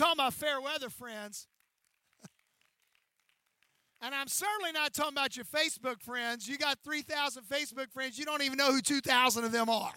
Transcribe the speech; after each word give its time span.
Talking 0.00 0.18
about 0.18 0.34
fair 0.34 0.60
weather 0.60 0.90
friends. 0.90 1.46
And 4.02 4.14
I'm 4.14 4.28
certainly 4.28 4.72
not 4.72 4.94
talking 4.94 5.12
about 5.12 5.36
your 5.36 5.44
Facebook 5.44 6.00
friends. 6.00 6.48
You 6.48 6.56
got 6.56 6.78
3,000 6.82 7.42
Facebook 7.42 7.92
friends. 7.92 8.18
You 8.18 8.24
don't 8.24 8.40
even 8.40 8.56
know 8.56 8.72
who 8.72 8.80
2,000 8.80 9.44
of 9.44 9.52
them 9.52 9.68
are. 9.68 9.92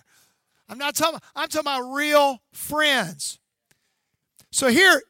I'm 0.67 0.77
not 0.77 0.93
talking, 0.93 1.21
I'm 1.33 1.47
talking 1.47 1.61
about 1.61 1.93
real 1.93 2.41
friends. 2.51 3.39
So 4.51 4.67
here, 4.67 5.01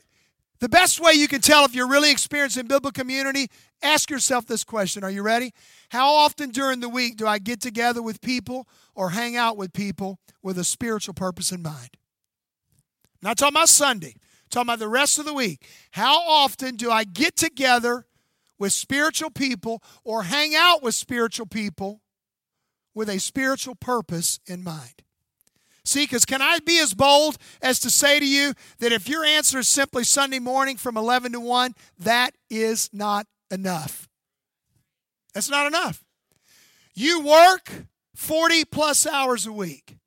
the 0.60 0.70
best 0.70 1.00
way 1.00 1.14
you 1.14 1.28
can 1.28 1.42
tell 1.42 1.66
if 1.66 1.74
you're 1.74 1.90
really 1.90 2.12
experiencing 2.12 2.68
biblical 2.68 2.92
community, 2.92 3.48
ask 3.82 4.12
yourself 4.12 4.46
this 4.46 4.64
question. 4.64 5.04
Are 5.04 5.10
you 5.10 5.24
ready? 5.24 5.56
How 5.90 6.14
often 6.14 6.52
during 6.52 6.80
the 6.80 6.88
week 6.88 7.18
do 7.18 7.26
I 7.26 7.40
get 7.40 7.62
together 7.62 8.04
with 8.04 8.22
people 8.22 8.68
or 8.94 9.10
hang 9.10 9.36
out 9.36 9.58
with 9.58 9.74
people 9.74 10.20
with 10.44 10.60
a 10.60 10.64
spiritual 10.64 11.16
purpose 11.16 11.52
in 11.52 11.64
mind? 11.64 11.98
Not 13.24 13.40
talking 13.40 13.56
about 13.56 13.70
Sunday. 13.70 14.18
Talking 14.54 14.70
about 14.70 14.80
the 14.80 14.88
rest 14.88 15.20
of 15.20 15.26
the 15.26 15.34
week. 15.34 15.68
How 15.92 16.22
often 16.22 16.76
do 16.76 16.90
I 16.90 17.04
get 17.04 17.36
together 17.36 18.06
with 18.60 18.72
spiritual 18.72 19.30
people 19.30 19.84
or 20.04 20.24
hang 20.24 20.56
out 20.56 20.82
with 20.82 20.96
spiritual 20.96 21.46
people 21.46 22.02
with 22.94 23.10
a 23.10 23.20
spiritual 23.20 23.76
purpose 23.76 24.40
in 24.46 24.64
mind. 24.64 25.04
See, 25.84 26.06
because 26.06 26.24
can 26.24 26.42
I 26.42 26.60
be 26.66 26.80
as 26.80 26.94
bold 26.94 27.38
as 27.62 27.80
to 27.82 27.90
say 27.90 28.20
to 28.20 28.26
you 28.26 28.54
that 28.80 28.94
if 28.94 29.10
your 29.10 29.26
answer 29.26 29.60
is 29.60 29.68
simply 29.68 30.06
Sunday 30.06 30.40
morning 30.40 30.78
from 30.78 30.96
11 30.96 31.34
to 31.34 31.42
1, 31.42 31.76
that 32.00 32.36
is 32.50 32.90
not 32.94 33.28
enough. 33.52 34.08
That's 35.34 35.50
not 35.50 35.68
enough. 35.68 36.06
You 36.96 37.22
work 37.22 37.88
40 38.16 38.66
plus 38.66 39.06
hours 39.06 39.46
a 39.46 39.52
week, 39.52 39.98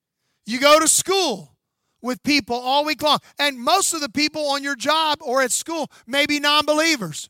you 0.46 0.60
go 0.60 0.80
to 0.80 0.88
school 0.88 1.55
with 2.02 2.22
people 2.22 2.56
all 2.56 2.84
week 2.84 3.02
long, 3.02 3.18
and 3.38 3.58
most 3.58 3.94
of 3.94 4.00
the 4.00 4.08
people 4.08 4.46
on 4.46 4.62
your 4.62 4.76
job 4.76 5.18
or 5.20 5.42
at 5.42 5.52
school 5.52 5.90
may 6.06 6.26
be 6.26 6.40
non 6.40 6.64
believers. 6.66 7.28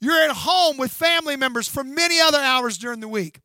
You're 0.00 0.22
at 0.22 0.36
home 0.36 0.76
with 0.76 0.92
family 0.92 1.36
members 1.36 1.68
for 1.68 1.84
many 1.84 2.20
other 2.20 2.38
hours 2.38 2.78
during 2.78 3.00
the 3.00 3.08
week. 3.08 3.40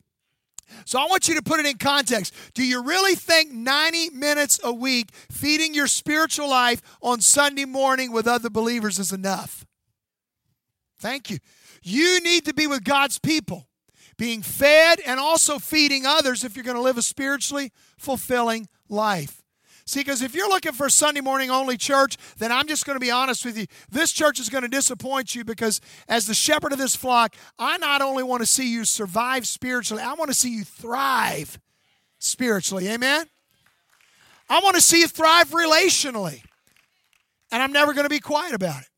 So 0.84 0.98
I 0.98 1.06
want 1.06 1.28
you 1.28 1.34
to 1.34 1.42
put 1.42 1.60
it 1.60 1.66
in 1.66 1.78
context. 1.78 2.34
Do 2.54 2.64
you 2.64 2.82
really 2.82 3.14
think 3.14 3.52
90 3.52 4.10
minutes 4.10 4.60
a 4.62 4.72
week 4.72 5.10
feeding 5.30 5.74
your 5.74 5.86
spiritual 5.86 6.48
life 6.48 6.80
on 7.02 7.20
Sunday 7.20 7.64
morning 7.64 8.12
with 8.12 8.26
other 8.26 8.50
believers 8.50 8.98
is 8.98 9.12
enough? 9.12 9.66
Thank 10.98 11.30
you. 11.30 11.38
You 11.82 12.20
need 12.20 12.44
to 12.44 12.54
be 12.54 12.66
with 12.66 12.84
God's 12.84 13.18
people, 13.18 13.66
being 14.18 14.42
fed 14.42 15.00
and 15.06 15.18
also 15.18 15.58
feeding 15.58 16.04
others 16.04 16.44
if 16.44 16.54
you're 16.54 16.64
going 16.64 16.76
to 16.76 16.82
live 16.82 16.98
a 16.98 17.02
spiritually 17.02 17.72
fulfilling 17.96 18.68
life. 18.88 19.39
See, 19.90 20.02
because 20.02 20.22
if 20.22 20.36
you're 20.36 20.48
looking 20.48 20.70
for 20.70 20.88
Sunday 20.88 21.20
morning 21.20 21.50
only 21.50 21.76
church, 21.76 22.16
then 22.38 22.52
I'm 22.52 22.68
just 22.68 22.86
going 22.86 22.94
to 22.94 23.00
be 23.00 23.10
honest 23.10 23.44
with 23.44 23.58
you. 23.58 23.66
This 23.90 24.12
church 24.12 24.38
is 24.38 24.48
going 24.48 24.62
to 24.62 24.68
disappoint 24.68 25.34
you 25.34 25.42
because, 25.42 25.80
as 26.08 26.28
the 26.28 26.32
shepherd 26.32 26.72
of 26.72 26.78
this 26.78 26.94
flock, 26.94 27.34
I 27.58 27.76
not 27.76 28.00
only 28.00 28.22
want 28.22 28.40
to 28.40 28.46
see 28.46 28.72
you 28.72 28.84
survive 28.84 29.48
spiritually, 29.48 30.00
I 30.00 30.14
want 30.14 30.30
to 30.30 30.34
see 30.34 30.54
you 30.54 30.62
thrive 30.62 31.58
spiritually. 32.20 32.86
Amen? 32.86 33.26
I 34.48 34.60
want 34.60 34.76
to 34.76 34.80
see 34.80 35.00
you 35.00 35.08
thrive 35.08 35.50
relationally. 35.50 36.44
And 37.50 37.60
I'm 37.60 37.72
never 37.72 37.92
going 37.92 38.04
to 38.04 38.10
be 38.10 38.20
quiet 38.20 38.54
about 38.54 38.82
it. 38.82 38.88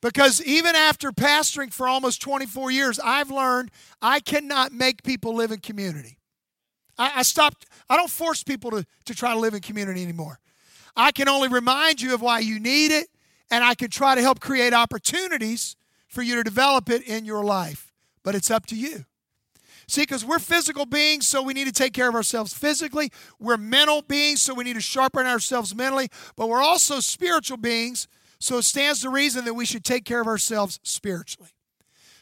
Because 0.00 0.42
even 0.42 0.74
after 0.74 1.12
pastoring 1.12 1.70
for 1.70 1.86
almost 1.86 2.22
24 2.22 2.70
years, 2.70 2.98
I've 2.98 3.30
learned 3.30 3.70
I 4.00 4.20
cannot 4.20 4.72
make 4.72 5.02
people 5.02 5.34
live 5.34 5.52
in 5.52 5.60
community. 5.60 6.16
I, 6.98 7.12
I 7.16 7.22
stopped, 7.22 7.66
I 7.88 7.96
don't 7.96 8.10
force 8.10 8.42
people 8.42 8.70
to, 8.70 8.86
to 9.06 9.14
try 9.14 9.32
to 9.32 9.38
live 9.38 9.54
in 9.54 9.60
community 9.60 10.02
anymore. 10.02 10.38
I 10.96 11.12
can 11.12 11.28
only 11.28 11.48
remind 11.48 12.00
you 12.00 12.14
of 12.14 12.22
why 12.22 12.38
you 12.40 12.60
need 12.60 12.92
it, 12.92 13.08
and 13.50 13.64
I 13.64 13.74
can 13.74 13.90
try 13.90 14.14
to 14.14 14.20
help 14.20 14.40
create 14.40 14.72
opportunities 14.72 15.76
for 16.06 16.22
you 16.22 16.36
to 16.36 16.44
develop 16.44 16.88
it 16.88 17.02
in 17.02 17.24
your 17.24 17.44
life. 17.44 17.92
But 18.22 18.34
it's 18.34 18.50
up 18.50 18.66
to 18.66 18.76
you. 18.76 19.04
See, 19.86 20.02
because 20.02 20.24
we're 20.24 20.38
physical 20.38 20.86
beings, 20.86 21.26
so 21.26 21.42
we 21.42 21.52
need 21.52 21.66
to 21.66 21.72
take 21.72 21.92
care 21.92 22.08
of 22.08 22.14
ourselves 22.14 22.54
physically. 22.54 23.10
We're 23.38 23.58
mental 23.58 24.02
beings, 24.02 24.40
so 24.40 24.54
we 24.54 24.64
need 24.64 24.74
to 24.74 24.80
sharpen 24.80 25.26
ourselves 25.26 25.74
mentally. 25.74 26.08
But 26.36 26.48
we're 26.48 26.62
also 26.62 27.00
spiritual 27.00 27.58
beings, 27.58 28.08
so 28.38 28.58
it 28.58 28.62
stands 28.62 29.00
to 29.02 29.10
reason 29.10 29.44
that 29.44 29.54
we 29.54 29.66
should 29.66 29.84
take 29.84 30.04
care 30.04 30.20
of 30.20 30.26
ourselves 30.26 30.80
spiritually. 30.82 31.50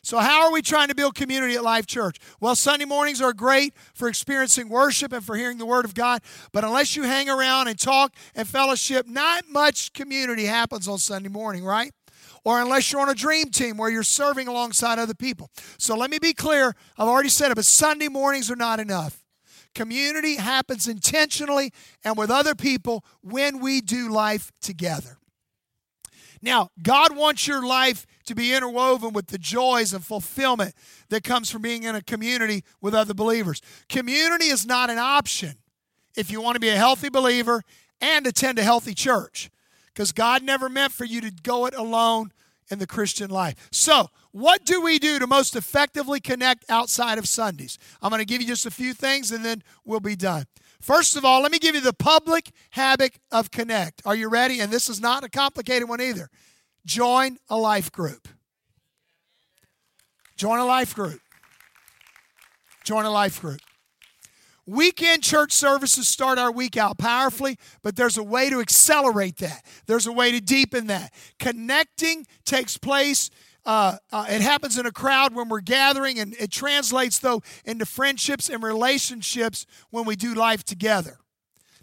So, 0.04 0.18
how 0.18 0.46
are 0.46 0.52
we 0.52 0.62
trying 0.62 0.88
to 0.88 0.96
build 0.96 1.14
community 1.14 1.54
at 1.54 1.62
Life 1.62 1.86
Church? 1.86 2.16
Well, 2.40 2.56
Sunday 2.56 2.86
mornings 2.86 3.20
are 3.22 3.32
great 3.32 3.72
for 3.94 4.08
experiencing 4.08 4.68
worship 4.68 5.12
and 5.12 5.24
for 5.24 5.36
hearing 5.36 5.58
the 5.58 5.66
Word 5.66 5.84
of 5.84 5.94
God, 5.94 6.22
but 6.50 6.64
unless 6.64 6.96
you 6.96 7.04
hang 7.04 7.28
around 7.28 7.68
and 7.68 7.78
talk 7.78 8.12
and 8.34 8.48
fellowship, 8.48 9.06
not 9.06 9.48
much 9.48 9.92
community 9.92 10.46
happens 10.46 10.88
on 10.88 10.98
Sunday 10.98 11.28
morning, 11.28 11.64
right? 11.64 11.92
Or 12.44 12.60
unless 12.60 12.90
you're 12.90 13.00
on 13.00 13.10
a 13.10 13.14
dream 13.14 13.50
team 13.50 13.76
where 13.76 13.90
you're 13.90 14.02
serving 14.02 14.48
alongside 14.48 14.98
other 14.98 15.14
people. 15.14 15.50
So, 15.78 15.96
let 15.96 16.10
me 16.10 16.18
be 16.18 16.32
clear 16.32 16.74
I've 16.98 17.06
already 17.06 17.28
said 17.28 17.52
it, 17.52 17.54
but 17.54 17.64
Sunday 17.64 18.08
mornings 18.08 18.50
are 18.50 18.56
not 18.56 18.80
enough. 18.80 19.22
Community 19.72 20.34
happens 20.34 20.88
intentionally 20.88 21.72
and 22.04 22.18
with 22.18 22.30
other 22.30 22.56
people 22.56 23.04
when 23.22 23.60
we 23.60 23.80
do 23.80 24.10
life 24.10 24.50
together. 24.60 25.18
Now, 26.42 26.70
God 26.82 27.16
wants 27.16 27.46
your 27.46 27.64
life 27.64 28.04
to 28.32 28.40
be 28.40 28.54
interwoven 28.54 29.12
with 29.12 29.28
the 29.28 29.38
joys 29.38 29.92
and 29.92 30.04
fulfillment 30.04 30.74
that 31.08 31.22
comes 31.24 31.50
from 31.50 31.62
being 31.62 31.84
in 31.84 31.94
a 31.94 32.02
community 32.02 32.64
with 32.80 32.94
other 32.94 33.14
believers. 33.14 33.60
Community 33.88 34.46
is 34.46 34.66
not 34.66 34.90
an 34.90 34.98
option 34.98 35.54
if 36.16 36.30
you 36.30 36.40
want 36.40 36.56
to 36.56 36.60
be 36.60 36.68
a 36.68 36.76
healthy 36.76 37.08
believer 37.08 37.62
and 38.00 38.26
attend 38.26 38.58
a 38.58 38.62
healthy 38.62 38.94
church 38.94 39.50
because 39.94 40.12
God 40.12 40.42
never 40.42 40.68
meant 40.68 40.92
for 40.92 41.04
you 41.04 41.20
to 41.20 41.30
go 41.30 41.66
it 41.66 41.74
alone 41.74 42.32
in 42.70 42.78
the 42.78 42.86
Christian 42.86 43.30
life. 43.30 43.68
So, 43.70 44.08
what 44.30 44.64
do 44.64 44.80
we 44.80 44.98
do 44.98 45.18
to 45.18 45.26
most 45.26 45.56
effectively 45.56 46.18
connect 46.18 46.64
outside 46.70 47.18
of 47.18 47.28
Sundays? 47.28 47.78
I'm 48.00 48.08
going 48.08 48.20
to 48.20 48.26
give 48.26 48.40
you 48.40 48.48
just 48.48 48.64
a 48.64 48.70
few 48.70 48.94
things 48.94 49.30
and 49.30 49.44
then 49.44 49.62
we'll 49.84 50.00
be 50.00 50.16
done. 50.16 50.46
First 50.80 51.16
of 51.16 51.24
all, 51.24 51.42
let 51.42 51.52
me 51.52 51.58
give 51.58 51.74
you 51.74 51.82
the 51.82 51.92
public 51.92 52.50
habit 52.70 53.18
of 53.30 53.50
connect. 53.50 54.00
Are 54.06 54.16
you 54.16 54.28
ready? 54.28 54.60
And 54.60 54.72
this 54.72 54.88
is 54.88 55.00
not 55.00 55.22
a 55.22 55.28
complicated 55.28 55.86
one 55.88 56.00
either. 56.00 56.30
Join 56.84 57.38
a 57.48 57.56
life 57.56 57.92
group. 57.92 58.28
Join 60.36 60.58
a 60.58 60.64
life 60.64 60.94
group. 60.94 61.20
Join 62.84 63.04
a 63.04 63.10
life 63.10 63.40
group. 63.40 63.60
Weekend 64.66 65.22
church 65.22 65.52
services 65.52 66.06
start 66.06 66.38
our 66.38 66.50
week 66.50 66.76
out 66.76 66.98
powerfully, 66.98 67.58
but 67.82 67.96
there's 67.96 68.16
a 68.16 68.22
way 68.22 68.48
to 68.48 68.60
accelerate 68.60 69.38
that. 69.38 69.64
There's 69.86 70.06
a 70.06 70.12
way 70.12 70.32
to 70.32 70.40
deepen 70.40 70.86
that. 70.86 71.12
Connecting 71.38 72.26
takes 72.44 72.76
place 72.76 73.30
uh, 73.64 73.96
uh, 74.10 74.26
it 74.28 74.40
happens 74.40 74.76
in 74.76 74.86
a 74.86 74.92
crowd 74.92 75.34
when 75.34 75.48
we're 75.48 75.60
gathering, 75.60 76.18
and 76.18 76.34
it 76.38 76.50
translates, 76.50 77.18
though, 77.18 77.42
into 77.64 77.86
friendships 77.86 78.48
and 78.48 78.62
relationships 78.62 79.66
when 79.90 80.04
we 80.04 80.16
do 80.16 80.34
life 80.34 80.64
together. 80.64 81.18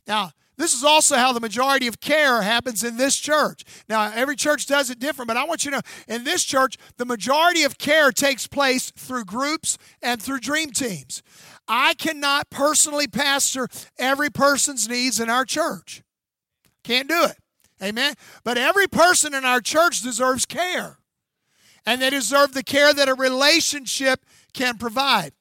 Now, 0.05 0.31
this 0.59 0.73
is 0.73 0.83
also 0.83 1.15
how 1.15 1.31
the 1.31 1.39
majority 1.39 1.87
of 1.87 2.01
care 2.01 2.41
happens 2.41 2.83
in 2.83 2.97
this 2.97 3.15
church. 3.15 3.63
Now, 3.87 4.11
every 4.13 4.35
church 4.35 4.65
does 4.65 4.89
it 4.89 4.99
different, 4.99 5.29
but 5.29 5.37
I 5.37 5.45
want 5.45 5.63
you 5.63 5.71
to 5.71 5.77
know 5.77 5.81
in 6.07 6.25
this 6.25 6.43
church, 6.43 6.77
the 6.97 7.05
majority 7.05 7.63
of 7.63 7.77
care 7.77 8.11
takes 8.11 8.45
place 8.45 8.91
through 8.91 9.23
groups 9.23 9.77
and 10.01 10.21
through 10.21 10.41
dream 10.41 10.71
teams. 10.71 11.23
I 11.69 11.93
cannot 11.93 12.49
personally 12.49 13.07
pastor 13.07 13.69
every 13.97 14.29
person's 14.29 14.89
needs 14.89 15.21
in 15.21 15.29
our 15.29 15.45
church. 15.45 16.03
Can't 16.83 17.07
do 17.07 17.23
it. 17.23 17.37
Amen. 17.81 18.15
But 18.43 18.57
every 18.57 18.87
person 18.87 19.33
in 19.33 19.45
our 19.45 19.61
church 19.61 20.01
deserves 20.01 20.45
care 20.45 20.97
and 21.85 22.01
they 22.01 22.09
deserve 22.09 22.53
the 22.53 22.63
care 22.63 22.93
that 22.93 23.07
a 23.07 23.13
relationship 23.13 24.25
can 24.53 24.77
provide. 24.77 25.31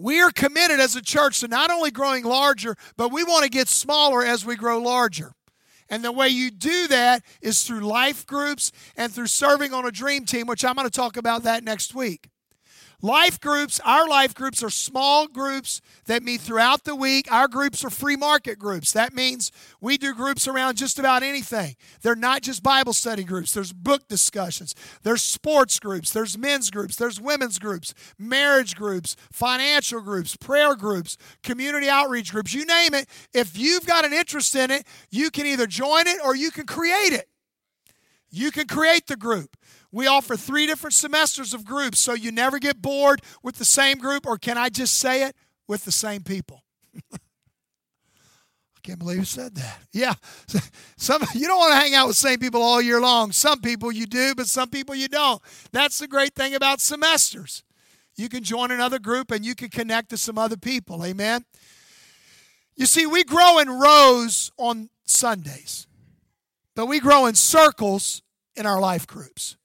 We 0.00 0.22
are 0.22 0.30
committed 0.30 0.80
as 0.80 0.96
a 0.96 1.02
church 1.02 1.40
to 1.40 1.48
not 1.48 1.70
only 1.70 1.90
growing 1.90 2.24
larger, 2.24 2.74
but 2.96 3.12
we 3.12 3.22
want 3.22 3.44
to 3.44 3.50
get 3.50 3.68
smaller 3.68 4.24
as 4.24 4.46
we 4.46 4.56
grow 4.56 4.80
larger. 4.80 5.32
And 5.90 6.02
the 6.02 6.10
way 6.10 6.28
you 6.28 6.50
do 6.50 6.86
that 6.88 7.22
is 7.42 7.64
through 7.64 7.80
life 7.80 8.24
groups 8.24 8.72
and 8.96 9.12
through 9.12 9.26
serving 9.26 9.74
on 9.74 9.84
a 9.84 9.90
dream 9.90 10.24
team, 10.24 10.46
which 10.46 10.64
I'm 10.64 10.74
going 10.74 10.86
to 10.86 10.90
talk 10.90 11.18
about 11.18 11.42
that 11.42 11.64
next 11.64 11.94
week. 11.94 12.30
Life 13.02 13.40
groups, 13.40 13.80
our 13.84 14.06
life 14.06 14.34
groups 14.34 14.62
are 14.62 14.68
small 14.68 15.26
groups 15.26 15.80
that 16.04 16.22
meet 16.22 16.40
throughout 16.42 16.84
the 16.84 16.94
week. 16.94 17.32
Our 17.32 17.48
groups 17.48 17.82
are 17.82 17.90
free 17.90 18.16
market 18.16 18.58
groups. 18.58 18.92
That 18.92 19.14
means 19.14 19.50
we 19.80 19.96
do 19.96 20.14
groups 20.14 20.46
around 20.46 20.76
just 20.76 20.98
about 20.98 21.22
anything. 21.22 21.76
They're 22.02 22.14
not 22.14 22.42
just 22.42 22.62
Bible 22.62 22.92
study 22.92 23.24
groups, 23.24 23.54
there's 23.54 23.72
book 23.72 24.06
discussions, 24.08 24.74
there's 25.02 25.22
sports 25.22 25.78
groups, 25.78 26.12
there's 26.12 26.36
men's 26.36 26.70
groups, 26.70 26.96
there's 26.96 27.20
women's 27.20 27.58
groups, 27.58 27.94
marriage 28.18 28.76
groups, 28.76 29.16
financial 29.32 30.02
groups, 30.02 30.36
prayer 30.36 30.74
groups, 30.74 31.16
community 31.42 31.88
outreach 31.88 32.32
groups, 32.32 32.52
you 32.52 32.66
name 32.66 32.92
it. 32.92 33.08
If 33.32 33.56
you've 33.56 33.86
got 33.86 34.04
an 34.04 34.12
interest 34.12 34.54
in 34.54 34.70
it, 34.70 34.86
you 35.10 35.30
can 35.30 35.46
either 35.46 35.66
join 35.66 36.06
it 36.06 36.18
or 36.22 36.36
you 36.36 36.50
can 36.50 36.66
create 36.66 37.12
it. 37.12 37.28
You 38.30 38.50
can 38.50 38.66
create 38.66 39.06
the 39.06 39.16
group. 39.16 39.56
We 39.92 40.06
offer 40.06 40.36
three 40.36 40.66
different 40.66 40.94
semesters 40.94 41.52
of 41.52 41.64
groups 41.64 41.98
so 41.98 42.14
you 42.14 42.30
never 42.30 42.58
get 42.58 42.80
bored 42.80 43.22
with 43.42 43.56
the 43.56 43.64
same 43.64 43.98
group, 43.98 44.26
or 44.26 44.38
can 44.38 44.56
I 44.56 44.68
just 44.68 44.98
say 44.98 45.24
it, 45.24 45.34
with 45.70 45.84
the 45.84 45.92
same 45.92 46.22
people. 46.22 46.64
I 47.12 47.18
can't 48.82 48.98
believe 48.98 49.18
you 49.18 49.24
said 49.24 49.54
that. 49.54 49.78
Yeah. 49.92 50.14
Some 50.96 51.22
you 51.34 51.46
don't 51.46 51.58
want 51.58 51.74
to 51.74 51.78
hang 51.78 51.94
out 51.94 52.08
with 52.08 52.16
the 52.16 52.28
same 52.28 52.40
people 52.40 52.60
all 52.60 52.82
year 52.82 53.00
long. 53.00 53.30
Some 53.30 53.60
people 53.60 53.92
you 53.92 54.06
do, 54.06 54.34
but 54.34 54.46
some 54.46 54.68
people 54.68 54.96
you 54.96 55.06
don't. 55.06 55.40
That's 55.70 55.98
the 55.98 56.08
great 56.08 56.34
thing 56.34 56.54
about 56.56 56.80
semesters. 56.80 57.62
You 58.16 58.28
can 58.28 58.42
join 58.42 58.72
another 58.72 58.98
group 58.98 59.30
and 59.30 59.44
you 59.44 59.54
can 59.54 59.68
connect 59.68 60.10
to 60.10 60.16
some 60.16 60.38
other 60.38 60.56
people. 60.56 61.04
Amen. 61.04 61.44
You 62.74 62.86
see, 62.86 63.06
we 63.06 63.22
grow 63.22 63.58
in 63.60 63.68
rows 63.68 64.50
on 64.56 64.90
Sundays, 65.04 65.86
but 66.74 66.86
we 66.86 66.98
grow 66.98 67.26
in 67.26 67.36
circles 67.36 68.22
in 68.56 68.66
our 68.66 68.80
life 68.80 69.06
groups. 69.06 69.56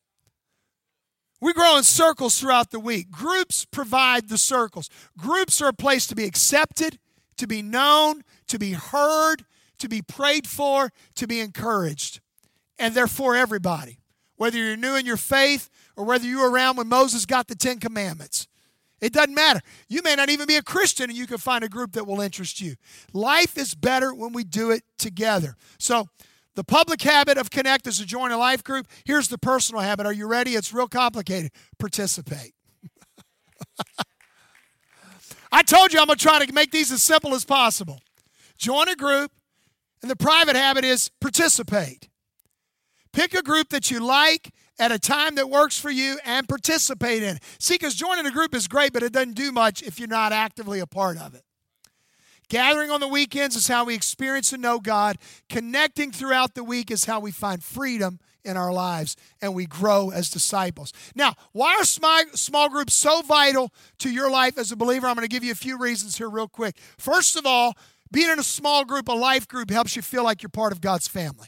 We 1.45 1.53
grow 1.53 1.77
in 1.77 1.83
circles 1.83 2.39
throughout 2.39 2.71
the 2.71 2.79
week. 2.79 3.11
Groups 3.11 3.65
provide 3.65 4.29
the 4.29 4.37
circles. 4.39 4.89
Groups 5.15 5.61
are 5.61 5.67
a 5.67 5.73
place 5.73 6.07
to 6.07 6.15
be 6.15 6.23
accepted, 6.23 6.97
to 7.37 7.45
be 7.45 7.61
known, 7.61 8.23
to 8.47 8.57
be 8.57 8.71
heard, 8.71 9.45
to 9.77 9.87
be 9.87 10.01
prayed 10.01 10.47
for, 10.47 10.91
to 11.13 11.27
be 11.27 11.39
encouraged. 11.39 12.19
And 12.79 12.95
they're 12.95 13.05
for 13.05 13.35
everybody. 13.35 13.99
Whether 14.37 14.57
you're 14.57 14.75
new 14.75 14.95
in 14.95 15.05
your 15.05 15.17
faith 15.17 15.69
or 15.95 16.03
whether 16.03 16.25
you 16.25 16.39
were 16.39 16.49
around 16.49 16.77
when 16.77 16.87
Moses 16.87 17.27
got 17.27 17.47
the 17.47 17.53
Ten 17.53 17.79
Commandments. 17.79 18.47
It 18.99 19.13
doesn't 19.13 19.35
matter. 19.35 19.61
You 19.87 20.01
may 20.01 20.15
not 20.15 20.29
even 20.29 20.47
be 20.47 20.55
a 20.55 20.63
Christian 20.63 21.11
and 21.11 21.17
you 21.17 21.27
can 21.27 21.37
find 21.37 21.63
a 21.63 21.69
group 21.69 21.91
that 21.91 22.07
will 22.07 22.21
interest 22.21 22.59
you. 22.59 22.73
Life 23.13 23.55
is 23.55 23.75
better 23.75 24.15
when 24.15 24.33
we 24.33 24.43
do 24.43 24.71
it 24.71 24.81
together. 24.97 25.57
So, 25.77 26.07
the 26.55 26.63
public 26.63 27.01
habit 27.01 27.37
of 27.37 27.49
connect 27.49 27.85
is 27.87 27.97
to 27.97 28.05
join 28.05 28.31
a 28.31 28.37
life 28.37 28.63
group. 28.63 28.87
Here's 29.03 29.27
the 29.27 29.37
personal 29.37 29.81
habit. 29.81 30.05
Are 30.05 30.13
you 30.13 30.27
ready? 30.27 30.51
It's 30.51 30.73
real 30.73 30.87
complicated. 30.87 31.51
Participate. 31.77 32.53
I 35.51 35.61
told 35.63 35.93
you 35.93 35.99
I'm 35.99 36.07
going 36.07 36.17
to 36.17 36.23
try 36.23 36.43
to 36.43 36.53
make 36.53 36.71
these 36.71 36.91
as 36.91 37.03
simple 37.03 37.33
as 37.33 37.45
possible. 37.45 37.99
Join 38.57 38.87
a 38.87 38.95
group, 38.95 39.31
and 40.01 40.09
the 40.09 40.15
private 40.15 40.55
habit 40.55 40.85
is 40.85 41.09
participate. 41.19 42.09
Pick 43.11 43.33
a 43.33 43.41
group 43.41 43.69
that 43.69 43.91
you 43.91 43.99
like 43.99 44.51
at 44.77 44.91
a 44.91 44.99
time 44.99 45.35
that 45.35 45.49
works 45.49 45.79
for 45.79 45.89
you 45.89 46.19
and 46.25 46.47
participate 46.47 47.23
in 47.23 47.37
it. 47.37 47.43
See, 47.59 47.75
because 47.75 47.95
joining 47.95 48.25
a 48.25 48.31
group 48.31 48.53
is 48.53 48.67
great, 48.67 48.91
but 48.91 49.03
it 49.03 49.13
doesn't 49.13 49.35
do 49.35 49.51
much 49.51 49.81
if 49.81 49.99
you're 49.99 50.07
not 50.07 50.33
actively 50.33 50.79
a 50.79 50.87
part 50.87 51.17
of 51.17 51.33
it. 51.33 51.43
Gathering 52.49 52.91
on 52.91 52.99
the 52.99 53.07
weekends 53.07 53.55
is 53.55 53.67
how 53.67 53.85
we 53.85 53.95
experience 53.95 54.53
and 54.53 54.61
know 54.61 54.79
God. 54.79 55.17
Connecting 55.49 56.11
throughout 56.11 56.53
the 56.53 56.63
week 56.63 56.91
is 56.91 57.05
how 57.05 57.19
we 57.19 57.31
find 57.31 57.63
freedom 57.63 58.19
in 58.43 58.57
our 58.57 58.71
lives 58.71 59.15
and 59.41 59.55
we 59.55 59.65
grow 59.65 60.11
as 60.11 60.29
disciples. 60.29 60.93
Now, 61.15 61.33
why 61.51 61.75
are 61.79 61.83
small 61.83 62.69
groups 62.69 62.93
so 62.93 63.21
vital 63.23 63.73
to 63.99 64.11
your 64.11 64.29
life 64.29 64.57
as 64.57 64.71
a 64.71 64.75
believer? 64.75 65.07
I'm 65.07 65.15
going 65.15 65.27
to 65.27 65.33
give 65.33 65.43
you 65.43 65.51
a 65.51 65.55
few 65.55 65.79
reasons 65.79 66.17
here, 66.17 66.29
real 66.29 66.47
quick. 66.47 66.77
First 66.99 67.35
of 67.35 67.45
all, 67.45 67.73
being 68.11 68.29
in 68.29 68.37
a 68.37 68.43
small 68.43 68.85
group, 68.85 69.07
a 69.07 69.13
life 69.13 69.47
group, 69.47 69.71
helps 69.71 69.95
you 69.95 70.03
feel 70.03 70.23
like 70.23 70.43
you're 70.43 70.49
part 70.49 70.71
of 70.71 70.79
God's 70.79 71.07
family. 71.07 71.47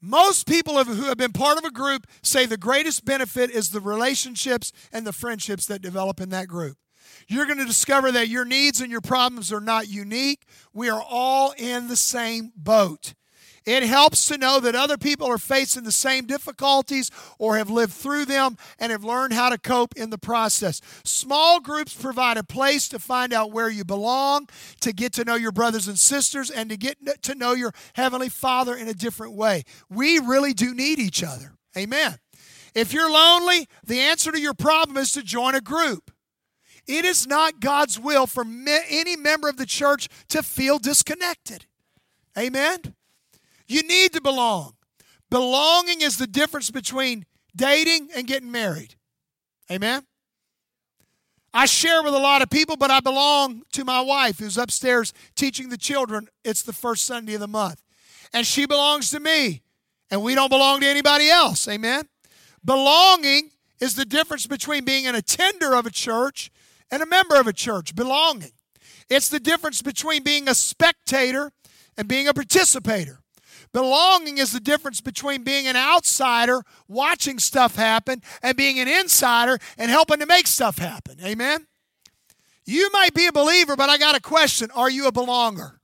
Most 0.00 0.46
people 0.46 0.84
who 0.84 1.06
have 1.06 1.16
been 1.16 1.32
part 1.32 1.58
of 1.58 1.64
a 1.64 1.72
group 1.72 2.06
say 2.22 2.46
the 2.46 2.56
greatest 2.56 3.04
benefit 3.04 3.50
is 3.50 3.70
the 3.70 3.80
relationships 3.80 4.70
and 4.92 5.06
the 5.06 5.12
friendships 5.12 5.66
that 5.66 5.82
develop 5.82 6.20
in 6.20 6.28
that 6.28 6.46
group. 6.46 6.76
You're 7.28 7.46
going 7.46 7.58
to 7.58 7.64
discover 7.64 8.12
that 8.12 8.28
your 8.28 8.44
needs 8.44 8.80
and 8.80 8.90
your 8.90 9.00
problems 9.00 9.52
are 9.52 9.60
not 9.60 9.88
unique. 9.88 10.44
We 10.72 10.88
are 10.88 11.02
all 11.02 11.52
in 11.56 11.88
the 11.88 11.96
same 11.96 12.52
boat. 12.56 13.14
It 13.68 13.82
helps 13.82 14.26
to 14.28 14.38
know 14.38 14.60
that 14.60 14.74
other 14.74 14.96
people 14.96 15.26
are 15.26 15.36
facing 15.36 15.84
the 15.84 15.92
same 15.92 16.24
difficulties 16.24 17.10
or 17.38 17.58
have 17.58 17.68
lived 17.68 17.92
through 17.92 18.24
them 18.24 18.56
and 18.78 18.90
have 18.90 19.04
learned 19.04 19.34
how 19.34 19.50
to 19.50 19.58
cope 19.58 19.94
in 19.94 20.08
the 20.08 20.16
process. 20.16 20.80
Small 21.04 21.60
groups 21.60 21.92
provide 21.94 22.38
a 22.38 22.42
place 22.42 22.88
to 22.88 22.98
find 22.98 23.30
out 23.34 23.52
where 23.52 23.68
you 23.68 23.84
belong, 23.84 24.48
to 24.80 24.94
get 24.94 25.12
to 25.14 25.24
know 25.24 25.34
your 25.34 25.52
brothers 25.52 25.86
and 25.86 25.98
sisters, 25.98 26.50
and 26.50 26.70
to 26.70 26.78
get 26.78 26.96
to 27.24 27.34
know 27.34 27.52
your 27.52 27.72
Heavenly 27.92 28.30
Father 28.30 28.74
in 28.74 28.88
a 28.88 28.94
different 28.94 29.34
way. 29.34 29.64
We 29.90 30.18
really 30.18 30.54
do 30.54 30.74
need 30.74 30.98
each 30.98 31.22
other. 31.22 31.52
Amen. 31.76 32.16
If 32.74 32.94
you're 32.94 33.10
lonely, 33.10 33.66
the 33.84 34.00
answer 34.00 34.32
to 34.32 34.40
your 34.40 34.54
problem 34.54 34.96
is 34.96 35.12
to 35.12 35.22
join 35.22 35.54
a 35.54 35.60
group. 35.60 36.10
It 36.88 37.04
is 37.04 37.26
not 37.26 37.60
God's 37.60 38.00
will 38.00 38.26
for 38.26 38.44
me, 38.44 38.78
any 38.88 39.14
member 39.14 39.48
of 39.48 39.58
the 39.58 39.66
church 39.66 40.08
to 40.28 40.42
feel 40.42 40.78
disconnected. 40.78 41.66
Amen? 42.36 42.94
You 43.66 43.82
need 43.82 44.14
to 44.14 44.22
belong. 44.22 44.74
Belonging 45.28 46.00
is 46.00 46.16
the 46.16 46.26
difference 46.26 46.70
between 46.70 47.26
dating 47.54 48.08
and 48.16 48.26
getting 48.26 48.50
married. 48.50 48.94
Amen? 49.70 50.06
I 51.52 51.66
share 51.66 52.02
with 52.02 52.14
a 52.14 52.18
lot 52.18 52.40
of 52.40 52.48
people, 52.48 52.76
but 52.76 52.90
I 52.90 53.00
belong 53.00 53.62
to 53.72 53.84
my 53.84 54.00
wife 54.00 54.38
who's 54.38 54.56
upstairs 54.56 55.12
teaching 55.34 55.68
the 55.68 55.76
children. 55.76 56.28
It's 56.42 56.62
the 56.62 56.72
first 56.72 57.04
Sunday 57.04 57.34
of 57.34 57.40
the 57.40 57.48
month. 57.48 57.82
And 58.32 58.46
she 58.46 58.66
belongs 58.66 59.10
to 59.10 59.20
me, 59.20 59.62
and 60.10 60.22
we 60.22 60.34
don't 60.34 60.50
belong 60.50 60.80
to 60.80 60.86
anybody 60.86 61.28
else. 61.28 61.68
Amen? 61.68 62.08
Belonging 62.64 63.50
is 63.80 63.94
the 63.94 64.04
difference 64.04 64.46
between 64.46 64.84
being 64.84 65.06
an 65.06 65.14
attender 65.14 65.74
of 65.74 65.84
a 65.84 65.90
church 65.90 66.50
and 66.90 67.02
a 67.02 67.06
member 67.06 67.36
of 67.36 67.46
a 67.46 67.52
church, 67.52 67.94
belonging. 67.94 68.52
It's 69.08 69.28
the 69.28 69.40
difference 69.40 69.82
between 69.82 70.22
being 70.22 70.48
a 70.48 70.54
spectator 70.54 71.52
and 71.96 72.08
being 72.08 72.28
a 72.28 72.34
participator. 72.34 73.20
Belonging 73.72 74.38
is 74.38 74.52
the 74.52 74.60
difference 74.60 75.00
between 75.00 75.44
being 75.44 75.66
an 75.66 75.76
outsider 75.76 76.62
watching 76.88 77.38
stuff 77.38 77.76
happen 77.76 78.22
and 78.42 78.56
being 78.56 78.80
an 78.80 78.88
insider 78.88 79.58
and 79.76 79.90
helping 79.90 80.20
to 80.20 80.26
make 80.26 80.46
stuff 80.46 80.78
happen. 80.78 81.18
Amen? 81.22 81.66
You 82.64 82.90
might 82.92 83.14
be 83.14 83.26
a 83.26 83.32
believer, 83.32 83.76
but 83.76 83.88
I 83.88 83.98
got 83.98 84.16
a 84.16 84.20
question. 84.20 84.70
Are 84.74 84.90
you 84.90 85.06
a 85.06 85.12
belonger? 85.12 85.78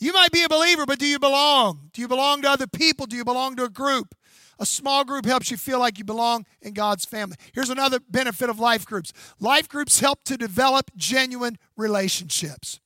You 0.00 0.12
might 0.12 0.30
be 0.30 0.44
a 0.44 0.48
believer, 0.48 0.86
but 0.86 0.98
do 0.98 1.06
you 1.06 1.18
belong? 1.18 1.90
Do 1.92 2.00
you 2.00 2.08
belong 2.08 2.42
to 2.42 2.50
other 2.50 2.68
people? 2.68 3.06
Do 3.06 3.16
you 3.16 3.24
belong 3.24 3.56
to 3.56 3.64
a 3.64 3.68
group? 3.68 4.14
A 4.58 4.66
small 4.66 5.04
group 5.04 5.24
helps 5.24 5.50
you 5.50 5.56
feel 5.56 5.78
like 5.78 5.98
you 5.98 6.04
belong 6.04 6.44
in 6.60 6.72
God's 6.74 7.04
family. 7.04 7.36
Here's 7.52 7.70
another 7.70 8.00
benefit 8.10 8.50
of 8.50 8.58
life 8.58 8.84
groups 8.84 9.12
life 9.38 9.68
groups 9.68 10.00
help 10.00 10.24
to 10.24 10.36
develop 10.36 10.90
genuine 10.96 11.58
relationships. 11.76 12.80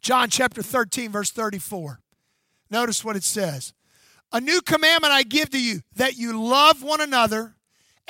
John 0.00 0.30
chapter 0.30 0.62
13, 0.62 1.10
verse 1.10 1.30
34. 1.30 2.00
Notice 2.70 3.04
what 3.04 3.16
it 3.16 3.24
says 3.24 3.72
A 4.32 4.40
new 4.40 4.60
commandment 4.60 5.12
I 5.12 5.22
give 5.24 5.50
to 5.50 5.60
you, 5.60 5.80
that 5.96 6.16
you 6.16 6.40
love 6.40 6.82
one 6.82 7.00
another 7.00 7.56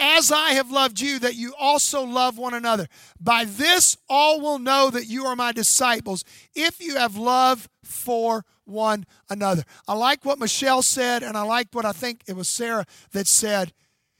as 0.01 0.33
I 0.33 0.53
have 0.53 0.71
loved 0.71 1.01
you, 1.01 1.19
that 1.19 1.37
you 1.37 1.53
also 1.59 2.03
love 2.03 2.39
one 2.39 2.55
another. 2.55 2.87
By 3.21 3.45
this, 3.45 3.99
all 4.09 4.41
will 4.41 4.59
know 4.59 4.89
that 4.91 5.07
you 5.07 5.27
are 5.27 5.37
my 5.37 5.53
disciples, 5.53 6.25
if 6.55 6.81
you 6.81 6.97
have 6.97 7.17
love 7.17 7.69
for 7.85 8.45
one 8.71 9.05
another. 9.29 9.65
I 9.87 9.95
like 9.95 10.25
what 10.25 10.39
Michelle 10.39 10.83
said, 10.83 11.23
and 11.23 11.37
I 11.37 11.43
like 11.43 11.69
what 11.73 11.85
I 11.85 11.93
think 11.93 12.23
it 12.27 12.35
was 12.35 12.49
Sarah 12.49 12.87
that 13.13 13.27
said. 13.27 13.73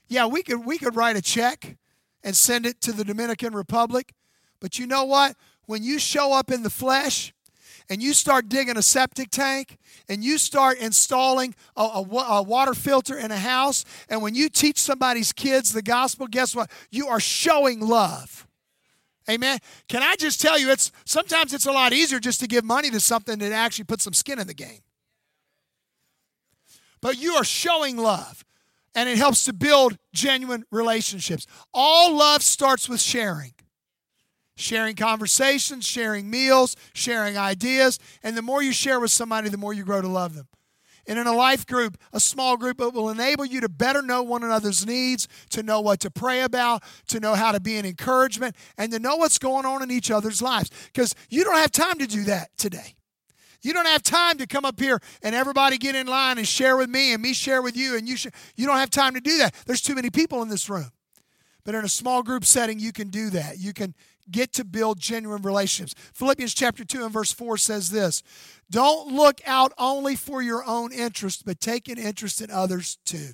Yeah, 0.07 0.25
we 0.25 0.43
could 0.43 0.65
we 0.65 0.77
could 0.77 0.95
write 0.95 1.15
a 1.15 1.21
check 1.21 1.77
and 2.23 2.35
send 2.35 2.65
it 2.65 2.81
to 2.81 2.91
the 2.91 3.03
Dominican 3.03 3.53
Republic, 3.53 4.13
but 4.59 4.77
you 4.77 4.85
know 4.85 5.05
what? 5.05 5.35
When 5.65 5.83
you 5.83 5.99
show 5.99 6.33
up 6.33 6.51
in 6.51 6.63
the 6.63 6.69
flesh, 6.69 7.33
and 7.91 8.01
you 8.01 8.13
start 8.13 8.47
digging 8.47 8.77
a 8.77 8.81
septic 8.81 9.29
tank 9.29 9.77
and 10.07 10.23
you 10.23 10.37
start 10.37 10.77
installing 10.77 11.53
a, 11.75 11.81
a, 11.81 12.01
a, 12.01 12.41
water 12.41 12.73
filter 12.73 13.17
in 13.17 13.31
a 13.31 13.37
house, 13.37 13.83
and 14.07 14.21
when 14.21 14.33
you 14.33 14.47
teach 14.47 14.79
somebody's 14.81 15.33
kids 15.33 15.73
the 15.73 15.81
gospel, 15.81 16.27
guess 16.27 16.55
what? 16.55 16.71
You 16.89 17.07
are 17.09 17.19
showing 17.19 17.81
love. 17.81 18.47
Amen. 19.29 19.59
Can 19.87 20.01
I 20.01 20.15
just 20.15 20.41
tell 20.41 20.57
you, 20.57 20.71
it's 20.71 20.91
sometimes 21.05 21.53
it's 21.53 21.65
a 21.65 21.71
lot 21.71 21.93
easier 21.93 22.19
just 22.19 22.39
to 22.39 22.47
give 22.47 22.63
money 22.63 22.89
to 22.89 22.99
something 22.99 23.39
that 23.39 23.51
actually 23.51 23.85
puts 23.85 24.03
some 24.03 24.13
skin 24.13 24.39
in 24.39 24.47
the 24.47 24.53
game. 24.53 24.79
But 27.01 27.17
you 27.17 27.33
are 27.33 27.43
showing 27.43 27.97
love, 27.97 28.43
and 28.95 29.09
it 29.09 29.17
helps 29.17 29.43
to 29.43 29.53
build 29.53 29.97
genuine 30.13 30.65
relationships. 30.71 31.47
All 31.73 32.15
love 32.15 32.43
starts 32.43 32.89
with 32.89 33.01
sharing. 33.01 33.53
Sharing 34.57 34.95
conversations, 34.95 35.85
sharing 35.85 36.29
meals, 36.29 36.75
sharing 36.93 37.37
ideas, 37.37 37.97
and 38.21 38.37
the 38.37 38.41
more 38.41 38.61
you 38.61 38.71
share 38.71 38.99
with 38.99 39.11
somebody, 39.11 39.49
the 39.49 39.57
more 39.57 39.73
you 39.73 39.83
grow 39.83 40.01
to 40.01 40.07
love 40.07 40.35
them. 40.35 40.47
And 41.07 41.17
in 41.17 41.27
a 41.27 41.33
life 41.33 41.65
group, 41.65 41.97
a 42.13 42.19
small 42.19 42.57
group, 42.57 42.79
it 42.79 42.93
will 42.93 43.09
enable 43.09 43.45
you 43.45 43.61
to 43.61 43.69
better 43.69 44.01
know 44.01 44.23
one 44.23 44.43
another's 44.43 44.85
needs, 44.85 45.27
to 45.49 45.63
know 45.63 45.81
what 45.81 45.99
to 46.01 46.11
pray 46.11 46.41
about, 46.41 46.83
to 47.07 47.19
know 47.19 47.33
how 47.35 47.51
to 47.51 47.59
be 47.59 47.77
an 47.77 47.85
encouragement, 47.85 48.55
and 48.77 48.91
to 48.91 48.99
know 48.99 49.15
what's 49.15 49.37
going 49.37 49.65
on 49.65 49.81
in 49.81 49.91
each 49.91 50.11
other's 50.11 50.41
lives. 50.41 50.69
Because 50.93 51.15
you 51.29 51.43
don't 51.43 51.57
have 51.57 51.71
time 51.71 51.97
to 51.99 52.07
do 52.07 52.23
that 52.25 52.49
today. 52.57 52.95
You 53.61 53.73
don't 53.73 53.85
have 53.85 54.01
time 54.01 54.37
to 54.37 54.47
come 54.47 54.65
up 54.65 54.79
here 54.79 54.99
and 55.21 55.35
everybody 55.35 55.77
get 55.77 55.93
in 55.95 56.07
line 56.07 56.37
and 56.37 56.47
share 56.47 56.77
with 56.77 56.89
me 56.89 57.13
and 57.13 57.21
me 57.21 57.33
share 57.33 57.61
with 57.61 57.77
you 57.77 57.95
and 57.95 58.09
you 58.09 58.15
share. 58.15 58.31
You 58.55 58.65
don't 58.65 58.77
have 58.77 58.89
time 58.89 59.13
to 59.13 59.21
do 59.21 59.37
that. 59.37 59.53
There's 59.67 59.81
too 59.81 59.93
many 59.93 60.09
people 60.09 60.41
in 60.41 60.49
this 60.49 60.69
room. 60.69 60.91
But 61.63 61.75
in 61.75 61.85
a 61.85 61.89
small 61.89 62.23
group 62.23 62.43
setting, 62.43 62.79
you 62.79 62.91
can 62.91 63.09
do 63.09 63.29
that. 63.31 63.59
You 63.59 63.73
can 63.73 63.93
get 64.31 64.53
to 64.53 64.63
build 64.63 64.99
genuine 64.99 65.41
relationships. 65.41 65.93
Philippians 66.13 66.53
chapter 66.53 66.83
2 66.85 67.03
and 67.03 67.13
verse 67.13 67.31
4 67.31 67.57
says 67.57 67.89
this 67.89 68.23
Don't 68.69 69.13
look 69.13 69.41
out 69.45 69.73
only 69.77 70.15
for 70.15 70.41
your 70.41 70.63
own 70.63 70.91
interest, 70.91 71.45
but 71.45 71.59
take 71.59 71.87
an 71.87 71.97
interest 71.97 72.41
in 72.41 72.49
others 72.49 72.97
too. 73.05 73.33